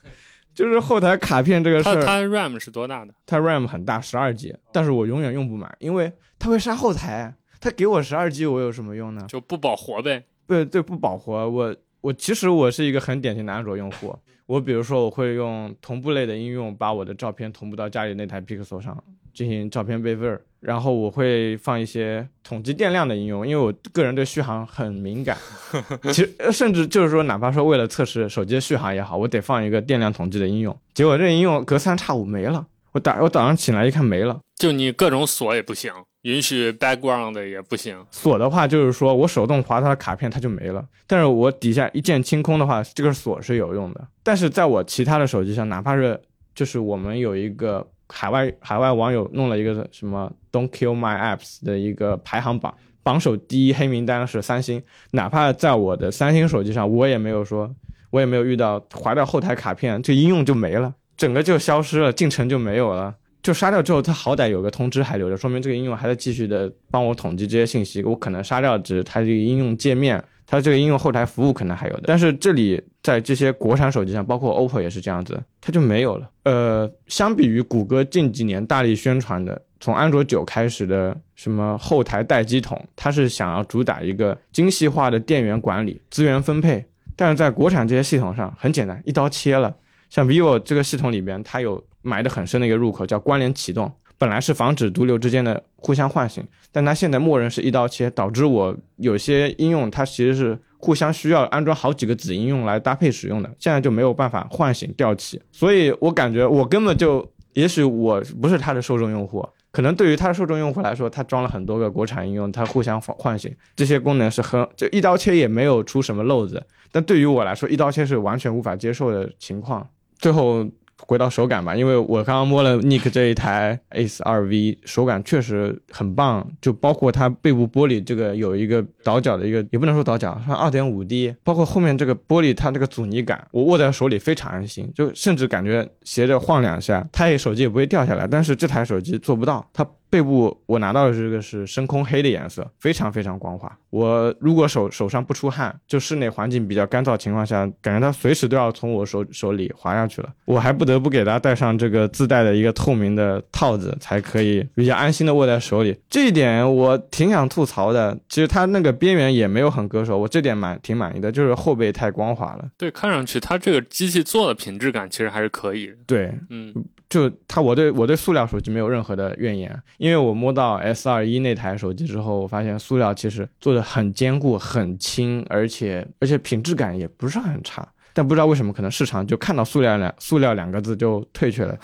[0.55, 1.95] 就是后台卡片这个事儿。
[1.97, 3.15] 它它 RAM 是多大的？
[3.27, 7.35] 它 RAM 很大，十二 G，但是我永远用不满，因为它会杀后台。
[7.61, 9.27] 他给我十二 G，我有什么用呢？
[9.29, 10.25] 就不保活呗。
[10.46, 11.49] 对对，不保活。
[11.49, 14.16] 我我其实我是一个很典型的安卓用户。
[14.46, 25.37] 我比如说，我会用同步类的应用把我的照片同步到家里那台 Pixel 上进行照片备份，然后我会放一些统计电量的应用，因为我个人对续航很敏感。
[26.12, 30.77] 其实甚至就是说，哪怕说为了测试手机的续航也好，我得放一个电量统计的应用。
[30.94, 32.66] 结果这应用隔三差五没了。
[32.92, 35.92] 我打我早上起来一看没了，就你各种锁也不行，
[36.23, 38.05] 允许 background 也不行。
[38.11, 44.07] 锁的话就是说我手动划它的卡片它就没了，但是我底下一键清空的话，这个锁是有用的。
[44.23, 46.21] 但是在我其他的手机上，哪怕是
[46.55, 57.75] 就是我们有一个海外海外网友弄了一个什么 Don't kill my apps 的一个排行榜，榜首第一黑名单是三星，哪怕在我的三星手机上，我也没有说，
[58.11, 60.95] 我也没有遇到划掉后台卡片，这应用就没了。
[61.17, 63.15] 整个就消失了，进程就没有了。
[63.42, 68.03] 就杀掉之后，它好歹有个通知还留着，说明这个应用还在继续的帮我统计这些信息。
[68.03, 72.03] 我可能杀掉只是它这个应用界面，它这个应用后台服务可能还有的。
[72.05, 76.29] 但是这里在这些国产手机上，包括 OPPO 也是这样子，它就没有了。
[76.44, 86.85] 呃，相比于谷歌近几年大力宣传的，从安卓九开始的什么后台待机桶，它是想要主打一个精细化的电源管理、资源分配，
[87.16, 89.74] 但是在国产这些系统上很简单，一刀切了。
[90.11, 93.91] 像 vivo 这个系统里边，它有埋的很深的一个入口，叫关联启动。
[94.19, 105.41] 本来是防止毒瘤之间的互相唤醒，但它现在默认是一刀切，导致我有些应用它其实是互相需要安装好几个子应用来搭配使用的，现在就没有办法唤醒调起。
[105.51, 116.62] 所以我感觉我根本就，也许我不是它的受众用户，可能对于它的受众用户来说，它装了很多个国产应用，它互相唤醒这些功能是很就一刀切也没有出什么漏子，
[116.93, 119.89] 但对于我来说，一刀切是完全无法接受的情况。
[120.18, 120.68] 最后
[121.07, 138.26] 回到手感吧，因为我刚刚摸了 Nick 这一台 S2V，手感确实很棒，就包括它背部玻璃这个有一个倒角的一个，也不能说倒角，算 2.5D，包括后面这个玻璃它这个阻尼感，我握在手里非常安心，就甚至感觉斜着晃两下，它也手机也不会掉下来。
[138.26, 143.71] 但是这台手机做不到，它背部我拿到的这个是深空黑的颜色，非常非常光滑。
[143.91, 150.29] 我如果手手上不出汗，就室内环境比较干燥情况下，感觉它随时都要从我手手里滑下去了。
[150.45, 155.97] 我还不得不给它戴上这个自带的一个透明的套子，才可以比较安心的握在手里。
[156.09, 158.17] 这一点我挺想吐槽的。
[158.29, 162.69] 其实它那个边缘也没有很割手，我这点蛮挺满意的，就是后背太光滑了。
[162.77, 165.95] 对，看上去它这个机器做的品质感其实还是可以的。
[166.07, 166.73] 对，嗯，
[167.11, 177.87] 就它，我对我对塑料手机没有任何的怨言，因为我摸到 S 二一那台手机之后，我发现塑料其实做的很坚固、很轻，而且而且品质感也不是很差。
[178.13, 181.79] 但不知道为什么，可能市场就看到塑料两塑料两个字就退却了。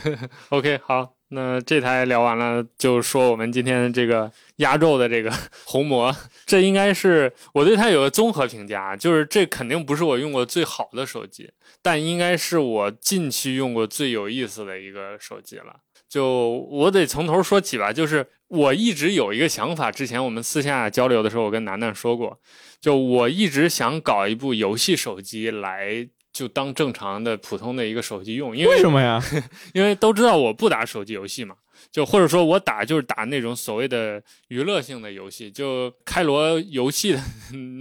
[0.50, 5.32] OK，好，那这台聊完了，就说我们今天这个压轴的这个
[5.64, 6.14] 红魔，
[6.44, 11.50] 这应该是我对它有个综合评价，就是这肯定不是我用过最好的手机，
[11.82, 15.80] 但应该是我近期用过最有意思的一个手机了。
[16.08, 22.40] 就我得从头说起吧，就是我一直有一个想法，之前我们私下交流的时候，我跟楠楠说过，
[22.80, 26.08] 就我一直想搞一部游戏手机来。
[26.32, 29.22] 就当正常的普通的一个手机用，因为为什么呀？
[29.74, 31.56] 因为都知道我不打手机游戏嘛，
[31.90, 37.20] 就或者说我打就是打那种所谓的娱乐性的游戏，就开罗游戏的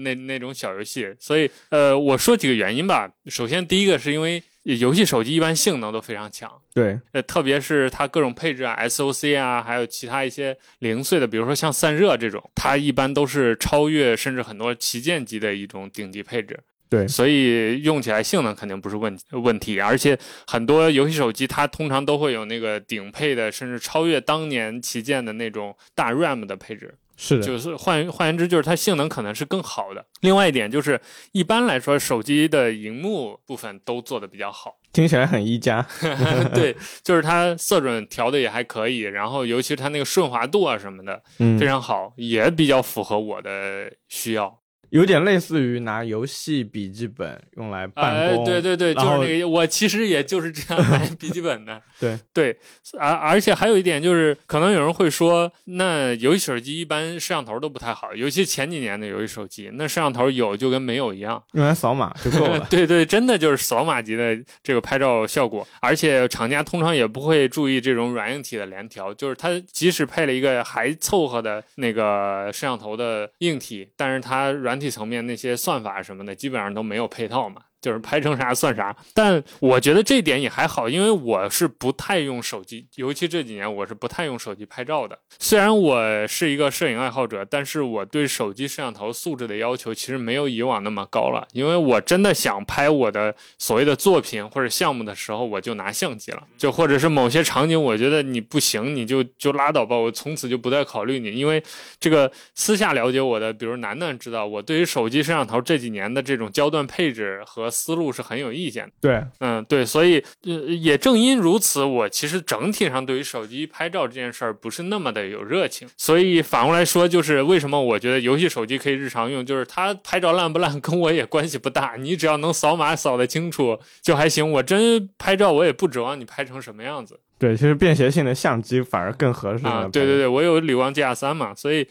[0.04, 1.14] 那 那种小游戏。
[1.20, 3.12] 所以呃，我说几个原因吧。
[3.28, 16.60] 首先第一个是因为游戏手机一般性能都非常强，对，呃，特别是它各种配置啊，SOC 啊，还有其他一些零碎的，比如说像散热这种，它一般都是超越甚至很多旗舰级的一种顶级配置。
[16.90, 20.18] 对所以用起来性能肯定不是问问题，而且
[20.48, 30.04] 很多游戏手机它通常都会有那个顶配的，甚至超越当年旗舰的那种大 RAM 的配置，是的，就是换换言之，就是它性能可能是更好的。
[30.22, 31.00] 另外一点就是，
[31.32, 35.86] 一般来说手机的荧幕部分都做的比较好，听起来很一加。
[36.56, 44.59] 对，就是它色准调的也还可以，然后尤其是它那个顺滑度啊什么的嗯非，常好，也比较符合我的需要。
[44.92, 48.46] 有点类似于拿游戏笔记本用来办哎，公。
[48.46, 51.82] 对对对，就是那个，我其实也就是这样买笔记本的。
[52.00, 52.58] 对对，
[52.98, 61.42] 而而且还有一点就是，可能有人会说，那游戏手机一般摄像头都不太好，尤其前几年的游戏手机，那摄像头有就跟没有一样。
[61.54, 62.60] 用来扫码就够了。
[62.72, 77.66] 对对，真的就是扫码级的这个拍照效果，而且厂家通常也不会注意这种软硬体的联调，就是它即使配了一个还凑合的那个摄像头的硬体，但是它软整体层面那些算法什么的，基本上都没有配套嘛。
[77.82, 85.18] 就是拍成啥算啥，但我觉得这点也还好，因为我是不太用手机，尤其这几年我是不太用手机拍照的。
[85.40, 101.64] 虽然我是一个摄影爱好者，但是我对手机摄像头素质的要求其实没有以往那么高了，因为我真的想拍我的所谓的作品或者项目的时候，我就拿相机了，就或者是某些场景，我觉得你不行，你就就拉倒吧，我从此就不再考虑你，因为
[102.00, 108.92] 这个私下了解我的，比如楠楠知道，我对于手机摄像头这几年的这种焦段配置和思路是很有意见的。
[109.02, 115.88] 对，嗯，对，所以呃，也正因如此，我其实整体上对于手机拍照这件事儿不是那么的有热情。
[115.98, 124.52] 所以反过来说，就是为什么我觉得游戏手机可以日常用，就是它拍照烂不烂跟我也关系不大，你只要能扫码扫得清楚就还行。
[124.52, 129.88] 我真拍照，我也不指望你拍成什么样子对，其实便携性的相机反而更合适啊。
[129.92, 131.88] 对对对，我有理光 GR 三嘛，所以。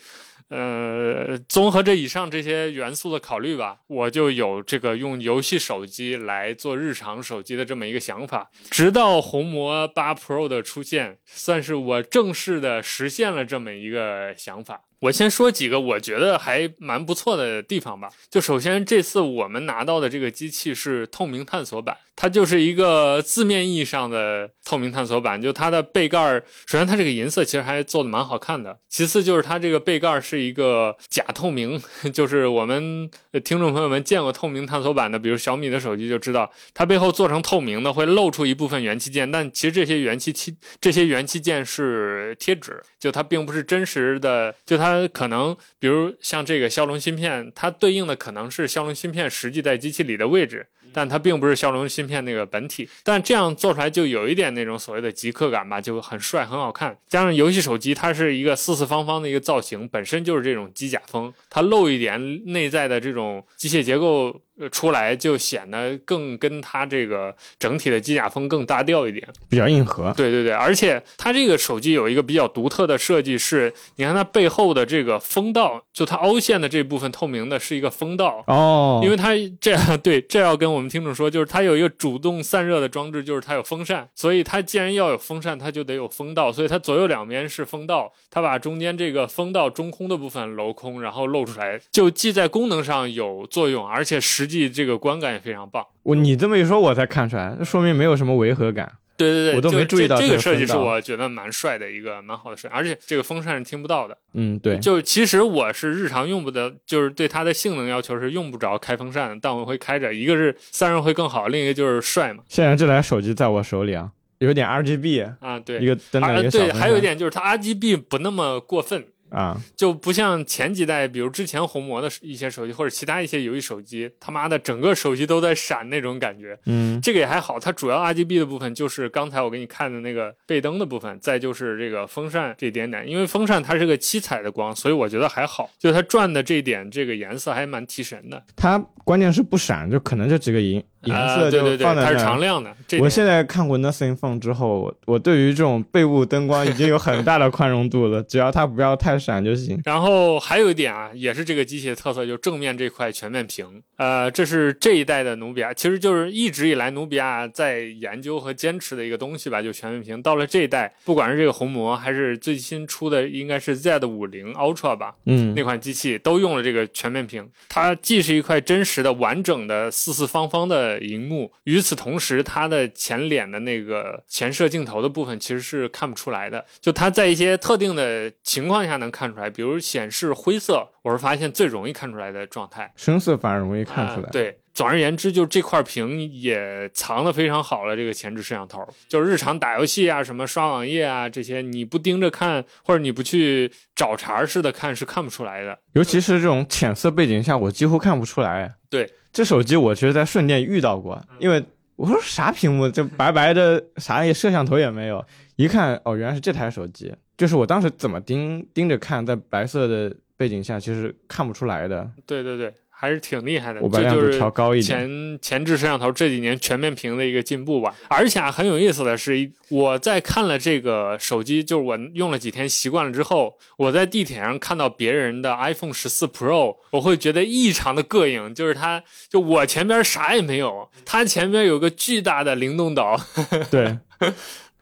[0.48, 8.50] 呃，综合这以上这些元素的考虑吧，我就有这个用游戏手机来做日常手机的这么一个想法。
[8.70, 14.84] 直到红魔八 Pro 的出现，算是我正式的实现了这么一个想法。
[15.00, 18.10] 我先说几个我觉得还蛮不错的地方吧。
[18.30, 25.40] 就首先，这次我们拿到的这个机器是透明探索版，它就是一个字面意义上的透明探索版。
[25.40, 31.80] 就它的背盖儿，首先它这个银色其实还做的蛮好看的，其次就是它这个背盖儿是一个假透明，
[32.12, 33.08] 就是我们
[33.44, 50.66] 听众朋友们见过透明探索版的，比如小米的手机就知道，它背后做成透明的会露出一部分元器件，但其实这些元器器这些元器件是贴纸，就它并不是真实的，就它可能比如像这个骁龙芯片，它对应的可能是骁龙芯片实际在机器里的位置。
[50.90, 56.96] 但它并不是骁龙芯片那个本体，但这样做出来就有一点那种所谓的极客感吧，就很帅很好看。
[57.06, 69.26] 加上游戏手机它是一个四四方方的一个造型，本身就是这种机甲风，它露一点内在的这种机械结构呃出来，就显得更跟它这个整体的机甲风更搭调一点。
[69.48, 70.12] 比较硬核。
[70.16, 78.42] 对对对，而且它这个手机有一个比较独特的设计是，你看它背后的这个风道，就它凹陷的这部分透明的是一个风道。
[78.46, 95.84] 哦，因为它这样对，这要跟我们听众说，就是它有一个主动散热的装置，就是它有风扇，所以它既然要有风扇，它就得有风道，所以它左右两边是风道，它把中间这个风道中空的部分镂空，然后露出来，就既在功能上有作用，而且实际这个观感也非常棒。
[96.02, 98.90] 我你这么一说，我才看出来，那说明没有什么违和感。
[99.18, 104.16] 对对对，我都没注意到这个设计是我觉得蛮帅的一个蛮好的设计，而且这个风扇是听不到的。
[104.34, 110.14] 嗯，对，就其实我是日常用不得，就是对它的性能要求是用不着开风扇的，但我会开着。
[110.14, 112.44] 一个是散热会更好，另一个就是帅嘛。
[112.48, 119.04] 现在这台手机在我手里啊，有点 RGB，啊，对，一个灯的啊一个小对，还有一点就是它 RGB 不那么过分。
[119.30, 126.58] 啊，就不像前几代，比如之前红魔的一些手机或者其他一些游戏手机，他妈的整个手机都在闪那种感觉。
[126.66, 133.08] 嗯，这个也还好，它主要 RGB 的部分就是刚才我给你看的那个背灯的部分，再就是这个风扇这一点点。
[133.08, 138.42] 因为风扇它是个七彩的光，所以我觉得还好，就它转的这一点这个颜色还蛮提神的。
[138.56, 142.18] 它关键是不闪，就可能这几个颜颜啊色就对对对，它是。
[142.18, 142.74] 常亮的。
[142.86, 149.80] 这我现在看过 Nothing Phone 之后，我我对于这种背部灯光已经有很大的宽容度了，只要它不要太闪就行。
[149.84, 153.82] 然后还有一点啊，也是这个机器的特色，就是正面这块全面屏。
[153.96, 160.20] 呃，这是这一代的努比亚，其实就是一直以来努比亚在研究和坚持的一个东西吧，就全面屏。
[160.20, 167.48] 到了这一代，不管是这个红魔，还是最新出的应该是 Z 五零 Ultra 吧，嗯那，款机器都用了这个全面屏。
[167.68, 176.64] 它既是一块真实的完整的四四方方的荧幕，与此同时，它的前脸的那个前摄镜头的部分其实是看不出来的。
[176.80, 182.92] 就它在一些特定的情况下能看出来，比如显示灰色，我是发现最容易看出来的状态。
[182.96, 184.28] 深色反而容易看出来。
[184.28, 187.96] 啊对，总而言之，就这块屏也藏得非常好了。
[187.96, 195.76] 这个前置摄像头，就是日常打游戏啊、什么刷网页啊这些，你不盯着看，或者你不去找茬似的看，是看不出来的。
[195.94, 198.72] 尤其是这种浅色背景下，我几乎看不出来。
[198.88, 201.60] 对，这手机我其实在顺电遇到过，因为
[201.96, 205.26] 我说啥屏幕，这白白的，啥也摄像头也没有，
[205.56, 207.12] 一看哦，原来是这台手机。
[207.36, 212.08] 就是我当时怎么盯盯着看，在白色的背景下，其实看不出来的。
[212.24, 213.80] 对对对，还是挺厉害的。
[213.92, 214.98] 这就是调高一点。
[214.98, 217.94] 前前置摄像头这几年全面屏的一个进步吧。
[218.08, 228.52] 而且啊，很有意思的是，我在看了这个手机，就是我用了几天习惯了之后，我在地铁上看到别人的 iPhone 十四 Pro，我会觉得异常的膈应。
[228.52, 233.20] 就是它，就我前边啥也没有，它前边有个巨大的灵动岛。
[233.70, 233.96] 对，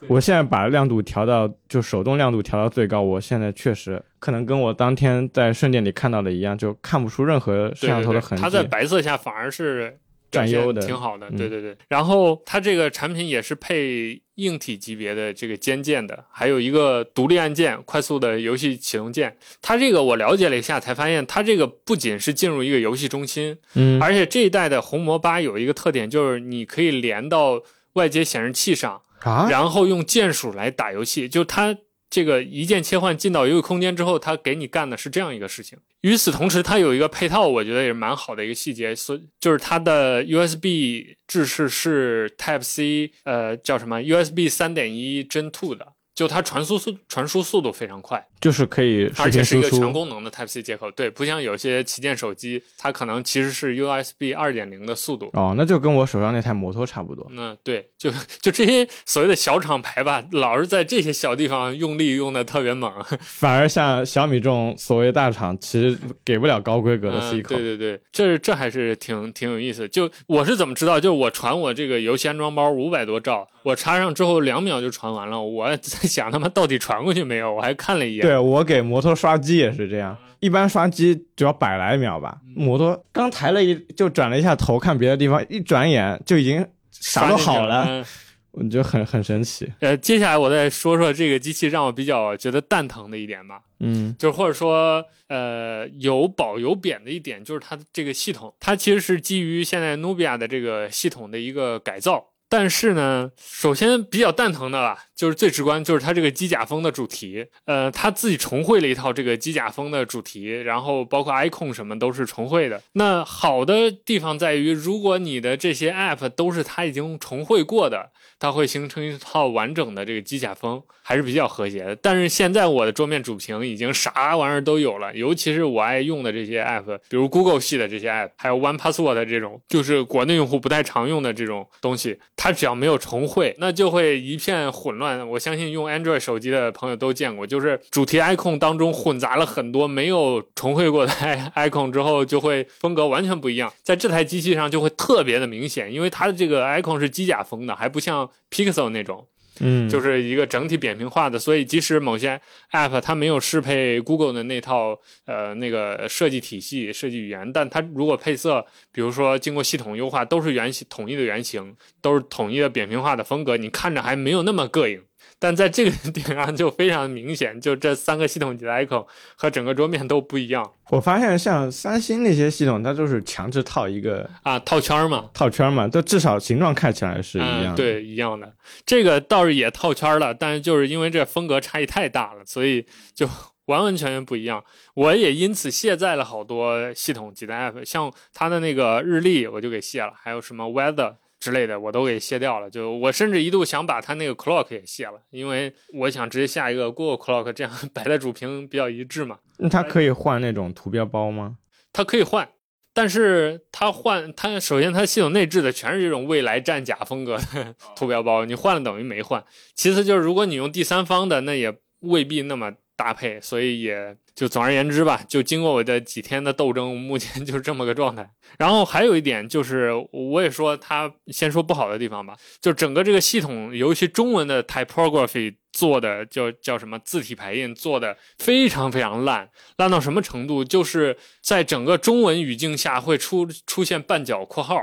[0.09, 8.43] 我现在把亮度调到就手动亮度调到最高，我现在确实可能跟我当天在顺电里看到的一样，就看不出任何摄像头的痕迹。
[8.43, 9.99] 它在白色下反而是
[10.31, 11.29] 占优的挺好的。
[11.31, 19.37] 嗯对对对，然后它这个产品也是配硬体级别的这个肩键的，还有一个独立按键、快速的游戏启动键。
[19.61, 27.61] 它这个我了解了一下，才发现它这个不仅是进入一个游戏中心，嗯，而且这一代的红魔八有一个特点，就是你可以连到
[27.95, 31.77] 外接显示器上，啊，然后用键鼠来打游戏，就它
[32.09, 35.79] 这个一键切换进到游戏空间之后，它给你干的是这样一个事情。
[36.03, 48.25] 与此同时，它有一个配套，我觉得也是蛮好的一个细节，所就是它的 USB 制式是 Type C，呃，叫什么 USB 三点一 Gen Two 的，就它传输速传输速度非常快。
[48.41, 49.71] 就是可以视而且是一个。
[49.71, 55.31] 全功能的 Type C 接口，对，不像有些旗舰手机，它可能其实是 USB 二点零的速度。
[55.33, 57.27] 哦，那就跟我手上那台摩托差不多。
[57.31, 58.11] 那对，就
[58.41, 62.93] 就这些所谓的小厂牌吧，老是在这些小地方用力用的特别猛。
[63.21, 67.55] 反而像小米这种所谓大厂，其实给不了高规格的嗯 C 口。
[67.55, 69.89] 对对对，这这还是挺挺有意思。
[69.89, 71.01] 就我是怎么知道？
[71.01, 75.41] 就我传我这个游戏安装包五百多兆，我插上之后两秒就传完了。
[75.41, 77.55] 我在想他妈到底传过去没有？
[77.55, 78.26] 我还看了一眼。
[78.27, 88.05] 对我给摩托刷机也是这样，一般刷机只要百来秒吧，嗯摩托刚抬了一就转了一下头看别的地方，一转眼就已经啥都好了，嗯
[88.51, 89.71] 我觉得很很神奇。
[89.81, 93.61] 呃，接下来我再说说这个机器让我比较觉得蛋疼的一点吧。
[93.79, 102.25] 嗯就是或者说，呃，有褒有贬的一点，就是它的这个系统，它其实是基于现在努比亚的这个系统的一个改造。
[102.59, 112.81] 但是呢，首先比较蛋疼的吧，就是最直观，就是它这个机甲风的主题，呃，它自己重绘了一套这个机甲风的主题，然后包括 icon 什么都是重绘的。
[112.93, 118.11] 那好的地方在于，如果你的这些 app 都是它已经重绘过的。
[118.39, 121.97] 它会形成一套完整的这个机甲风，还是比较和谐的。
[121.97, 135.29] 但是现在我的桌面主屏已经啥玩意儿都有了，尤其是我爱用的这些 app，比如 Google 系的这些 app，还有 One Password 这种，就是国内用户不太常用的这种东西，它它只要没有重绘，那就会一片混乱。
[135.31, 141.13] 我相信用 Android 手机的朋友都见过，就是主题 icon 当中混杂了很多没有重绘过的
[141.57, 143.73] icon 之后，就会风格完全不一样。
[143.83, 148.31] 在这台机器上就会特别的明显，因为它的这个 icon 是机甲风的，还不像。
[148.49, 149.27] Pixel 那种，
[149.61, 152.41] 嗯，就是一个整体扁平化的，所以即使某些
[152.73, 165.03] App 它没有适配 Google 的那套呃那个设计体系、设计语言，但它如果配色，比如说经过系统优化，都是原型统一的原型，都是统一的扁平化的风格，你看着还没有那么膈应。
[165.39, 169.07] 但在这个 点上就非常明显，就这三个系统级的 icon
[169.37, 170.73] 和整个桌面都不一样。
[170.91, 177.75] 我发现像三星那些系统，它就是强制套一个啊套圈嘛，套圈嘛，都至少形状看起来是一样。
[177.75, 178.53] 对，一样的。
[178.85, 183.29] 这个倒是也套圈了，但是就是因为这风格差异太大了，所以就
[183.67, 184.63] 完完全全不一样。
[184.95, 191.17] 我也因此卸载了好多系统级的 app，像它的那个日历我就给卸了，还有什么 weather。
[191.39, 199.39] 之类的我都给卸掉了，就我甚至一度想把它那个 clock 也卸了，因为我想直接下一个 Google Clock，这样 摆在主屏比较一致嘛。
[199.59, 201.59] 那它可以换那种图标包吗？
[201.93, 202.49] 它可以换，
[202.93, 209.45] 但是它换它首先它系统内置的全是这种未来战甲风格的 图标包，你换了等于没换。
[209.75, 214.17] 其次就是如果你用第三方的，那也未必那么搭配，所以也。
[214.37, 218.31] 就总而言之吧，就经过我的几天的斗争，目前就是这么个状态。
[218.59, 230.63] 然后还有一点就是，我也说他先说不好的地方吧，就整个这个系统，尤其中文的 typography 做的叫叫什么字体排印做的非常非常烂，烂到什么程度？
[230.63, 234.79] 就是在整个中文语境下会出出现半角括号，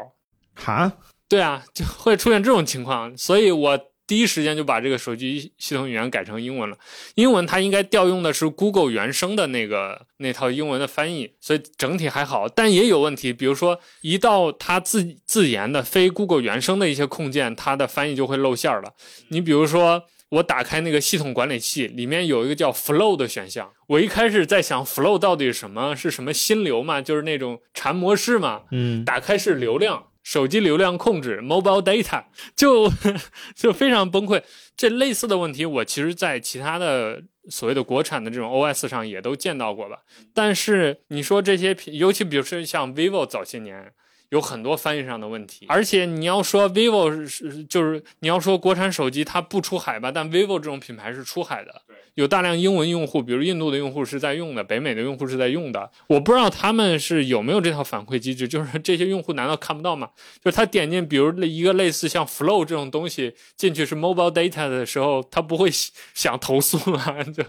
[0.55, 0.93] 哈？
[1.29, 3.92] 对啊，就会出现这种情况，所以我。
[4.05, 6.77] 第一时间就把这个手机系统语言改成英文了。
[7.15, 12.47] 英文它应该调用的是 Google 原生的那个那套英文的翻译，所以整体还好。
[12.49, 18.93] 但也有问题，比如说一到它自自研的非 Google 原生的一些控件，它的翻译就会露馅了。
[19.29, 23.71] 你比如说，我打开那个系统管理器，里面有一个叫 Flow 的选项。
[23.87, 25.95] 我一开始在想，Flow 到底什么？
[25.95, 27.01] 是什么心流嘛？
[27.01, 28.63] 就是那种禅模式嘛？
[28.71, 30.07] 嗯，打开是流量。
[30.23, 32.23] 手机流量控制 （mobile data）
[32.55, 32.89] 就
[33.55, 34.41] 就非常崩溃。
[34.75, 39.99] 这类似的问题，我其实在其他的所谓的国产的这种 OS 上也都见到过吧。
[40.33, 43.91] 但是你说这些，尤其比如说像 vivo 早些年
[44.29, 51.83] 有很多翻译上的问题，而且你要说 vivo 是就是你要说国产手机它不出海吧，但 vivo 这种品牌是出海的。
[52.15, 55.89] 有大量英文用户，比如印度的用户是在用的，北美的用户是在用的。
[56.07, 60.09] 我不知道他们是有没有这套反馈机制，就是这些用户难道看不到吗？
[60.43, 65.69] 就是他点进，比如一个类似像 Flow 这种东西进去是 mobile data 的时候，他不会
[66.13, 67.23] 想投诉吗？
[67.33, 67.43] 就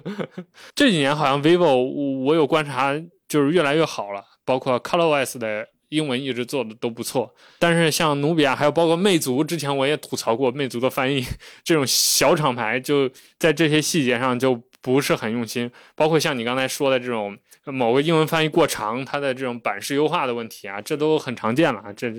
[0.75, 1.75] 这几年好像 vivo
[2.25, 2.95] 我有观察，
[3.29, 5.69] 就是越来越好了，包括 ColorOS 的。
[5.89, 11.25] 英文一直做的都不错，但是像努比亚，还有包括魅族，之前我也吐槽过魅族的翻译，
[11.63, 15.71] 这种小厂牌就在这些细节上就不是很用心。
[15.95, 21.83] 包括像你刚才说的这种某个英文翻译过长，它的这种版式优化的问题啊，这都很常见了。
[21.97, 22.13] 这。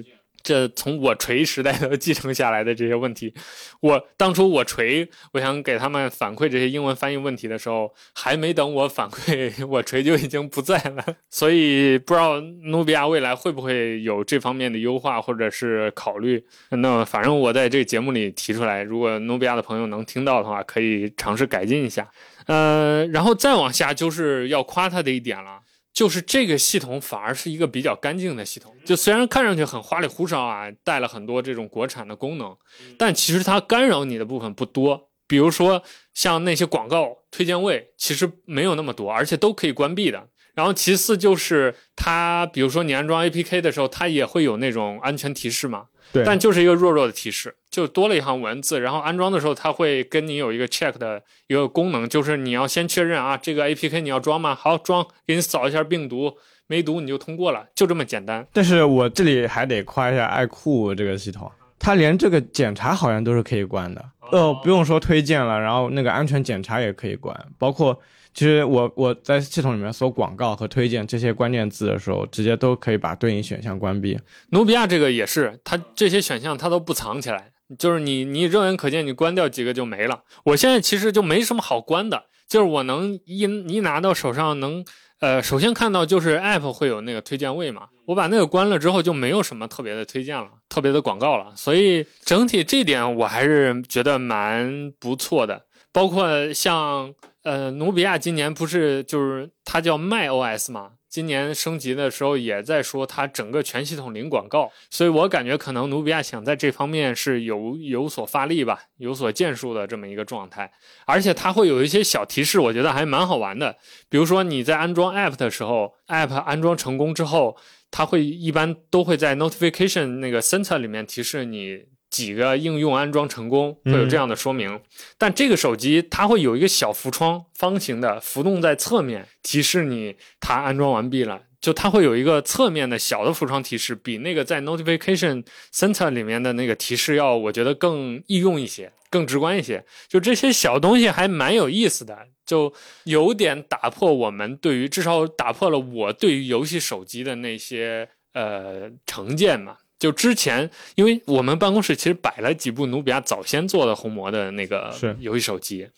[0.45, 3.33] 这从我锤时代都继承下来的这些问题，
[3.81, 11.03] 我当初我锤，我想给他们反馈这些英文翻译问题的时候，还没等我反馈，我锤就已经不在了。
[11.31, 16.45] 所以不知道努比亚未来会不会有这方面的优化或者是考虑。
[16.69, 22.07] 那反正我在这个节目里提出来，如果努比亚的朋友能听到的话，可以尝试改进一下。
[22.45, 25.61] 呃，然后再往下就是要夸他的一点了。
[25.95, 32.55] 就是这个系统反而是一个比较干净的系统，就虽然看上去很花里胡哨啊，带了很多这种国产的功能，
[32.97, 35.09] 但其实它干扰你的部分不多。
[35.25, 35.81] 比如说
[36.13, 40.27] 像那些广告推荐位，其实没有那么多，而且都可以关闭的。
[40.55, 45.85] 然后其次就是它，比如说你安装 APK 的时候，它也会有那种安全提示嘛。
[46.13, 48.79] 对但就是一个弱弱的提示，就多了一行文字。
[48.79, 54.55] 然后安装的时候，它会跟你有一个 check 的一个功能，就是你要先确认啊，这个 APK 你要装吗？
[54.55, 56.37] 好，装，给你扫一下病毒，
[56.67, 58.47] 没毒你就通过了，就这么简单。
[58.53, 67.99] 但是我这里还得夸一下爱酷这个系统，它连这个检查好像都是可以关的，呃，不用说推荐了，然后那个安全检查也可以关，包括。
[68.35, 74.19] 其实我我在系统里面搜广告和推荐这些关键字的时候，直接都可以把对应选项关闭。
[74.49, 80.21] 努比亚这个也是，它这些选项它都不藏起来，就是你你肉眼可见，你关掉几个就没了。
[80.43, 84.85] 我现在其实就没什么好关的，就是我能一一拿到手上能。
[85.21, 95.64] 呃，首先看到就是 App 会有那个推荐位嘛，我把那个关了之后就没有什么特别的推荐了，特别的广告了，所以整体这点我还是觉得蛮不错的。
[95.95, 100.91] 包括像呃努比亚今年不是就是它叫 MyOS 嘛。
[101.07, 110.69] 今年升级的时候也在说它整个全系统零广告，所以我感觉可能努比亚想在这方面是有有所发力吧，有所建树的这么一个状态。
[111.05, 113.77] 而且它会有一些小提示，我觉得还蛮好玩的。
[114.09, 117.55] 比如说你在安装 App 的时候，App 安装成功之后，
[117.89, 121.94] 它会一般都会在 Notification 那个 Center 里面提示你。
[122.15, 124.79] 几个应用安装成功会有这样的说明，
[125.17, 131.41] 但这个手机它会有一个小浮窗，方形的浮动在侧面，提示你它安装完毕了。
[131.59, 135.43] 就它会有一个侧面的小的浮窗提示，比那个在 Notification
[135.73, 139.83] Center 里面的那个提示要，我觉得更易用一些，更直观一些。
[140.07, 142.71] 就这些小东西还蛮有意思的，就
[143.03, 149.77] 有点打破我们对于至少打破了我对于游戏手机的那些呃成见嘛。
[150.05, 155.89] 就之前，因为我们办公室其实摆了几部努比亚早先做的红魔的那个游戏手机，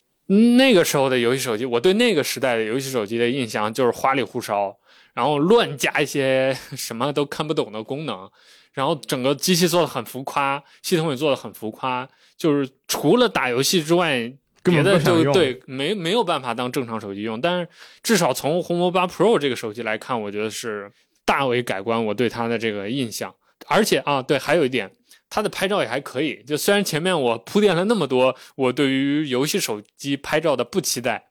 [0.58, 4.74] 那个时候的游戏手机，我对那个时代的游戏手机的印象就是花里胡哨，
[5.14, 8.32] 然后乱加一些 什么都看不懂的功能，
[8.72, 14.32] 然后整个机器做的很浮夸，系统也做的很浮夸，就是除了打游戏之外，
[14.64, 17.41] 别的就对没没有办法当正常手机用。
[17.41, 17.68] 但是
[18.01, 20.89] 至少从红魔八 Pro 这个手机来看，我觉得是
[21.26, 23.36] 大为改观我对它的这个印象。
[23.66, 24.91] 而且啊，对，还有一点，
[25.30, 26.43] 它的拍照也还可以。
[26.43, 31.28] 就虽然前面我铺垫了那么多，我对于游戏手机拍照的不期待，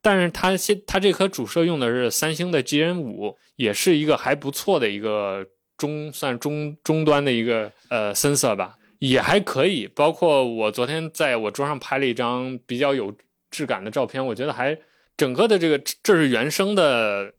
[0.00, 5.46] 但是它现它这颗主摄用的是三星的 GN 五，也是一个还不错的一个
[5.76, 9.86] 中算中中端的一个呃 sensor 吧，也还可以。
[9.86, 13.14] 包括我昨天在我桌上拍了一张比较有
[13.50, 14.76] 质感的照片，我觉得还
[15.16, 17.32] 整个的这个这是原生的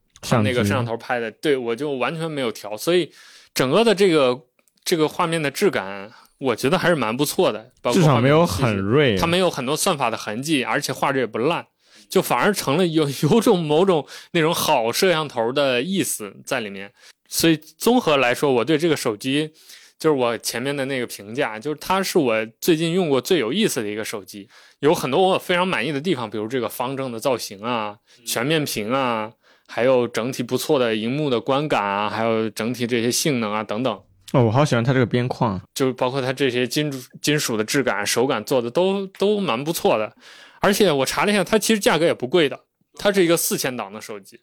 [0.44, 3.12] 那个摄像头拍的，对我就完全没有调，所以。
[3.58, 4.40] 整个的这个
[4.84, 11.66] 这个画面的质感，我觉得还是蛮不错的，至少没有很锐，它没有很多算法的痕迹，而且画质也不烂，
[12.08, 16.94] 就反而成了有 有种某种那种好摄像头的意思在里面。
[17.28, 19.52] 所以综合来说，我对这个手机，
[19.98, 24.48] 就是我前面的那个评价，就是它是我最近用过最有意思的一个手机，
[24.82, 29.32] 有很多我非常满意的地方，比如这个方正的造型啊，全面屏啊。
[29.68, 33.94] 还有整体不错的荧幕的观感啊，还有整体这些性能啊等等。
[34.34, 40.12] 哦，我好喜欢它这个边框，就包括它这些金属金属的质感、手感做的都都蛮不错的。
[40.60, 42.60] 而且我查了一下，它其实价格也不贵的，
[42.96, 44.42] 它是一个四千档的手机。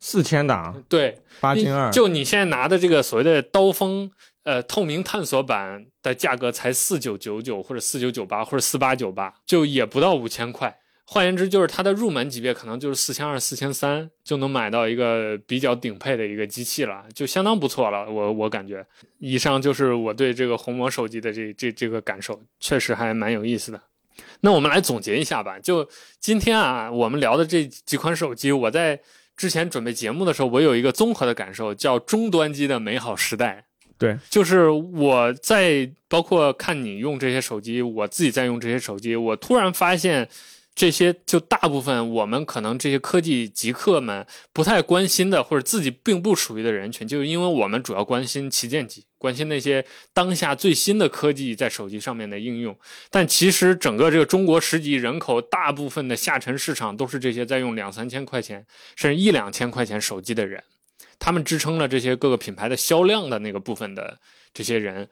[0.00, 0.82] 四千档？
[0.88, 1.90] 对，八千二。
[1.90, 4.10] 就你现在拿的这个所谓的刀锋
[4.42, 10.76] 呃透明探索版的价格才四九九九或者四九九八或者四八九八，就也不到五千块。
[11.06, 18.10] 换言之，就是它的入门级别可能就是四千二、四千三就能买到一个比较顶配的一个机器了，就相当不错了。
[18.10, 18.84] 我我感觉，
[19.18, 23.78] 以上就是我对这个红魔手机的这这这个感受，确实还蛮有意思的。
[24.40, 25.58] 那我们来总结一下吧。
[25.58, 25.86] 就
[26.20, 28.98] 今天啊，我们聊的这几款手机，我在
[29.36, 33.66] 之前准备节目的时候，我有一个综合的感受，叫终端机的美好时代。
[33.98, 40.26] 对，就是我在包括看你用这些手机，我自己在用这些手机，我突然发现。
[40.74, 52.76] 这些就大部分我们可能这些科技极客们不太关心的，或者自己并不属于的人群，就是因为我们主要关心旗舰机，关心那些当下最新的科技在手机上面的应用。
[53.08, 58.66] 但其实整个这个中国十几亿人口，大部分的下沉市场都是这些在用两三千块钱，
[58.96, 60.64] 甚至一两千块钱手机的人，
[61.20, 64.18] 他们支撑了这些各个品牌的销量的那个部分的
[64.52, 65.08] 这些人，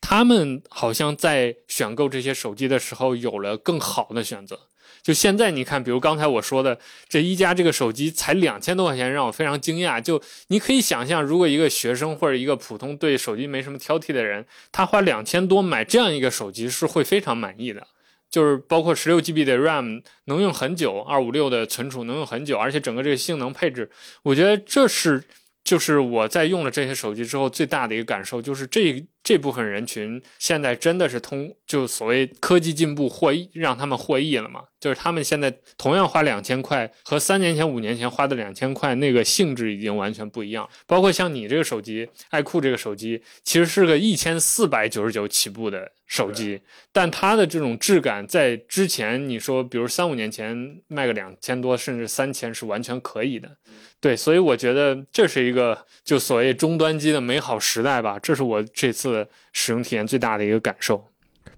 [0.00, 4.69] 他们好像在选购这些手机的时候有了更好的选择。
[5.02, 6.78] 就现在你看，比如刚才我说的
[7.08, 10.00] 这一加这个手机才两千多块钱，让我非常惊讶。
[10.00, 17.86] 就你可以想象，如果一个学生或者一个普通对手机没什么挑剔的人，他花两千多买这样一个手机是会非常满意的。
[18.30, 23.90] 就是包括十六 GB 的 RAM 能用很久，二五六的存储能用很久，而且整个这个性能配置，
[24.22, 25.24] 我觉得这是。
[25.70, 34.64] 就是我在用了这些手机之后，最大的一个感受就是这这部分人群现在真的是通就所谓科技进步获益，让他们获益了嘛？
[34.80, 40.68] 就是他们现在同样花两千块，和三年前、五年前花的两千块那个性质已经完全不一样。
[40.88, 53.58] 包括像你这个手机，爱酷这个手机，其实是个一千四百九十九起步的手机，但它的这种质感在之前你说，比如三五年前卖个两千多，甚至三千是完全可以的。
[54.00, 61.06] 对，所以我觉得这是一个就所谓终端机的美好时代吧，这是我这次使用体验最大的一个感受。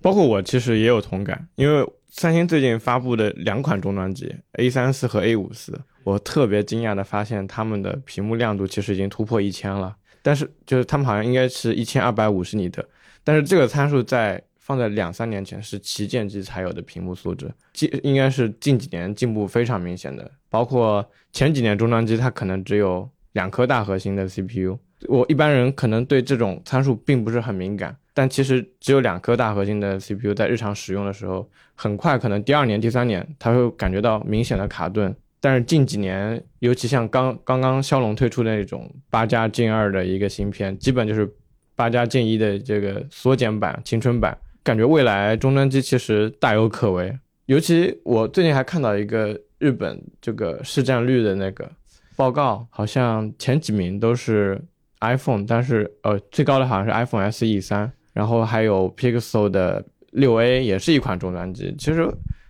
[0.00, 12.84] 包括我其实也有同感，因为三星最近发布的两款终端机 A 三四和 A 五四，我特别惊讶的发现它们的屏幕亮度其实已经突破一千了，但是就是他们好像应该是一千二百五十尼特，
[13.22, 27.96] 但是这个参数在放在两三年前是旗舰机才有的屏幕素质，近应该是近几年进步非常明显的，包括前几年终端机它可能只有两颗大核心的 CPU，我一般人可能对这种参数并不是很敏感。
[28.14, 35.12] 但其实只有两颗大核心的 CPU 在日常使用的时候，很快可能第二年、第三年，它会感觉到明显的卡顿。
[35.40, 41.28] 但是近几年，尤其像刚刚刚骁龙推出的那种八加 Gen 二的一个芯片，基本就是
[41.74, 47.18] 八加 Gen 一的这个缩减版、青春版，感觉未来终端机其实大有可为。
[47.46, 51.70] 尤其我最近还看到一个日本这个市占率的那个
[52.16, 54.60] 报告，好像前几名都是
[55.00, 57.92] iPhone，但是呃最高的好像是 iPhone SE 三。
[58.14, 61.74] 然后还有 Pixel 的六 A 也是一款终端机。
[61.78, 62.06] 其实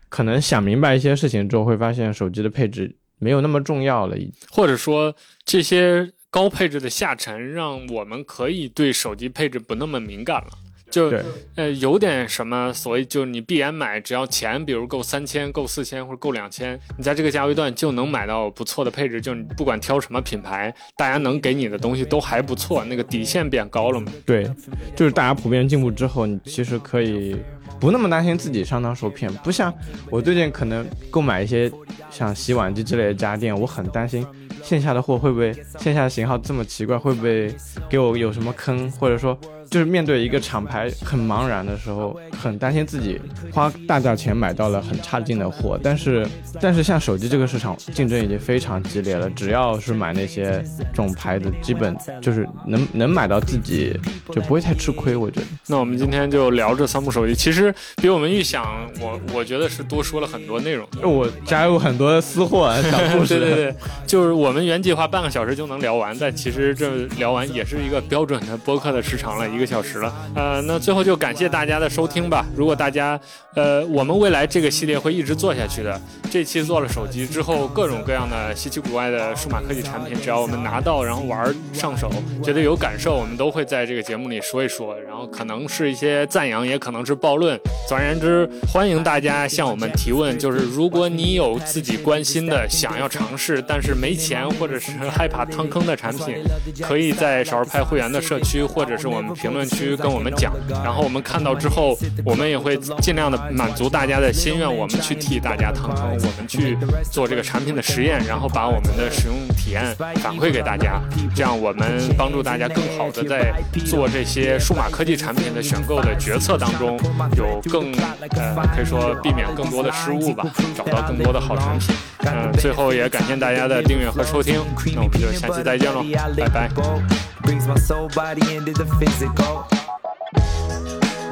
[0.09, 4.17] 可能想明白一些事情之后，会发现手机的配置没有那么重要了，
[4.51, 10.51] 或者说这些高配置的下沉，让我们可以对手机配置不那么敏感了。
[10.93, 11.11] 就
[11.57, 19.19] 呃有点什么，所以就你闭眼买，只要钱比如够三千、够四千或者够两千，你在这个价位段就能买到不错的配置。
[19.19, 24.13] 就你不管挑什么品牌，大家能给你的东西都还不错，那个底线变高了嘛？
[24.27, 24.47] 对，
[24.95, 27.35] 就是大家普遍进步之后，你其实可以
[27.81, 29.33] 不那么担心自己上当受骗。
[29.37, 29.73] 不像
[30.11, 31.73] 我最近可能购买一些
[32.11, 34.27] 像洗碗机之类的家电，我很担心
[34.63, 37.55] 线下的货会不会线下的型号这么奇怪，会不会
[37.89, 39.39] 给我有什么坑，或者说。
[39.73, 43.19] 就是面对一个厂牌很茫然的时候，很担心自己
[43.51, 45.81] 花大价钱买到了很差劲的货。
[45.83, 46.27] 但是，
[46.61, 53.99] 但是像手机这个市场竞争已经非常激烈了，只要是买那些这种牌子，基本就是能能买到自己
[54.31, 55.17] 就不会太吃亏。
[55.17, 55.47] 我觉得。
[55.69, 60.87] 那我们今天就聊这三部手机，其实比我们预想，我我觉得是多说了很多内容。
[61.03, 63.39] 我加入很多私货小故事。
[63.41, 63.75] 对对对，
[64.07, 69.63] 就是我们原计划半个小时就能聊完，但其实这聊完也是一个标准的播客的时长了，一个。
[69.63, 72.45] 个小时了，呃，那最后就感谢大家的收听吧。
[72.57, 73.19] 如果大家，
[73.55, 76.01] 呃，我们未来这个系列会一直做下去的。
[76.33, 82.11] 这期做了手机之后，各种各样的稀奇古怪的数码科技产品，只要我们拿到，然后玩上手，
[82.43, 84.99] 觉得有感受，我们都会在这个节目里说一说。
[84.99, 87.57] 然后可能是一些赞扬，也可能是暴论。
[87.89, 90.37] 总而言之，欢迎大家向我们提问。
[90.37, 96.43] 就是如果你有自己关心的、想要尝试但是没钱或者是害怕趟坑的产品，
[96.81, 99.52] 可以在少儿派会员的社区或者是我们 平。
[99.53, 106.79] 评论区跟我们讲，然后我们看到之后，我们也会尽量的满足大家的心愿，我们去替大家趟坑，我们去
[107.11, 111.03] 做这个产品的实验，然后把我们的使用体验反馈给大家，
[111.35, 113.53] 这样我们帮助大家更好的在
[113.85, 116.99] 做这些数码科技产品的选购的决策当中，
[117.37, 117.93] 有更
[118.31, 121.95] 呃可以说避免更多的失误吧，找到更多的好产品。
[122.25, 124.55] 嗯，最后也感谢大家的订阅和收听，
[124.95, 126.03] 那我们就下期再见喽，
[126.37, 127.32] 拜拜。
[127.43, 129.67] Brings my soul, body into the physical.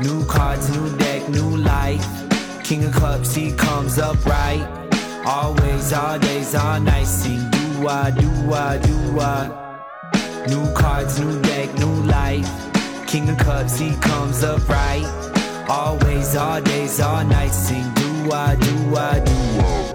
[0.00, 2.04] New cards, new deck, new life.
[2.64, 4.66] King of cups, he comes up right.
[5.26, 7.10] Always, all days, all nights.
[7.10, 10.46] Sing do I, do I, do I.
[10.48, 12.48] New cards, new deck, new life.
[13.06, 15.06] King of cups, he comes up right.
[15.68, 17.56] Always, all days, all nights.
[17.56, 19.89] Sing do I, do I, do I.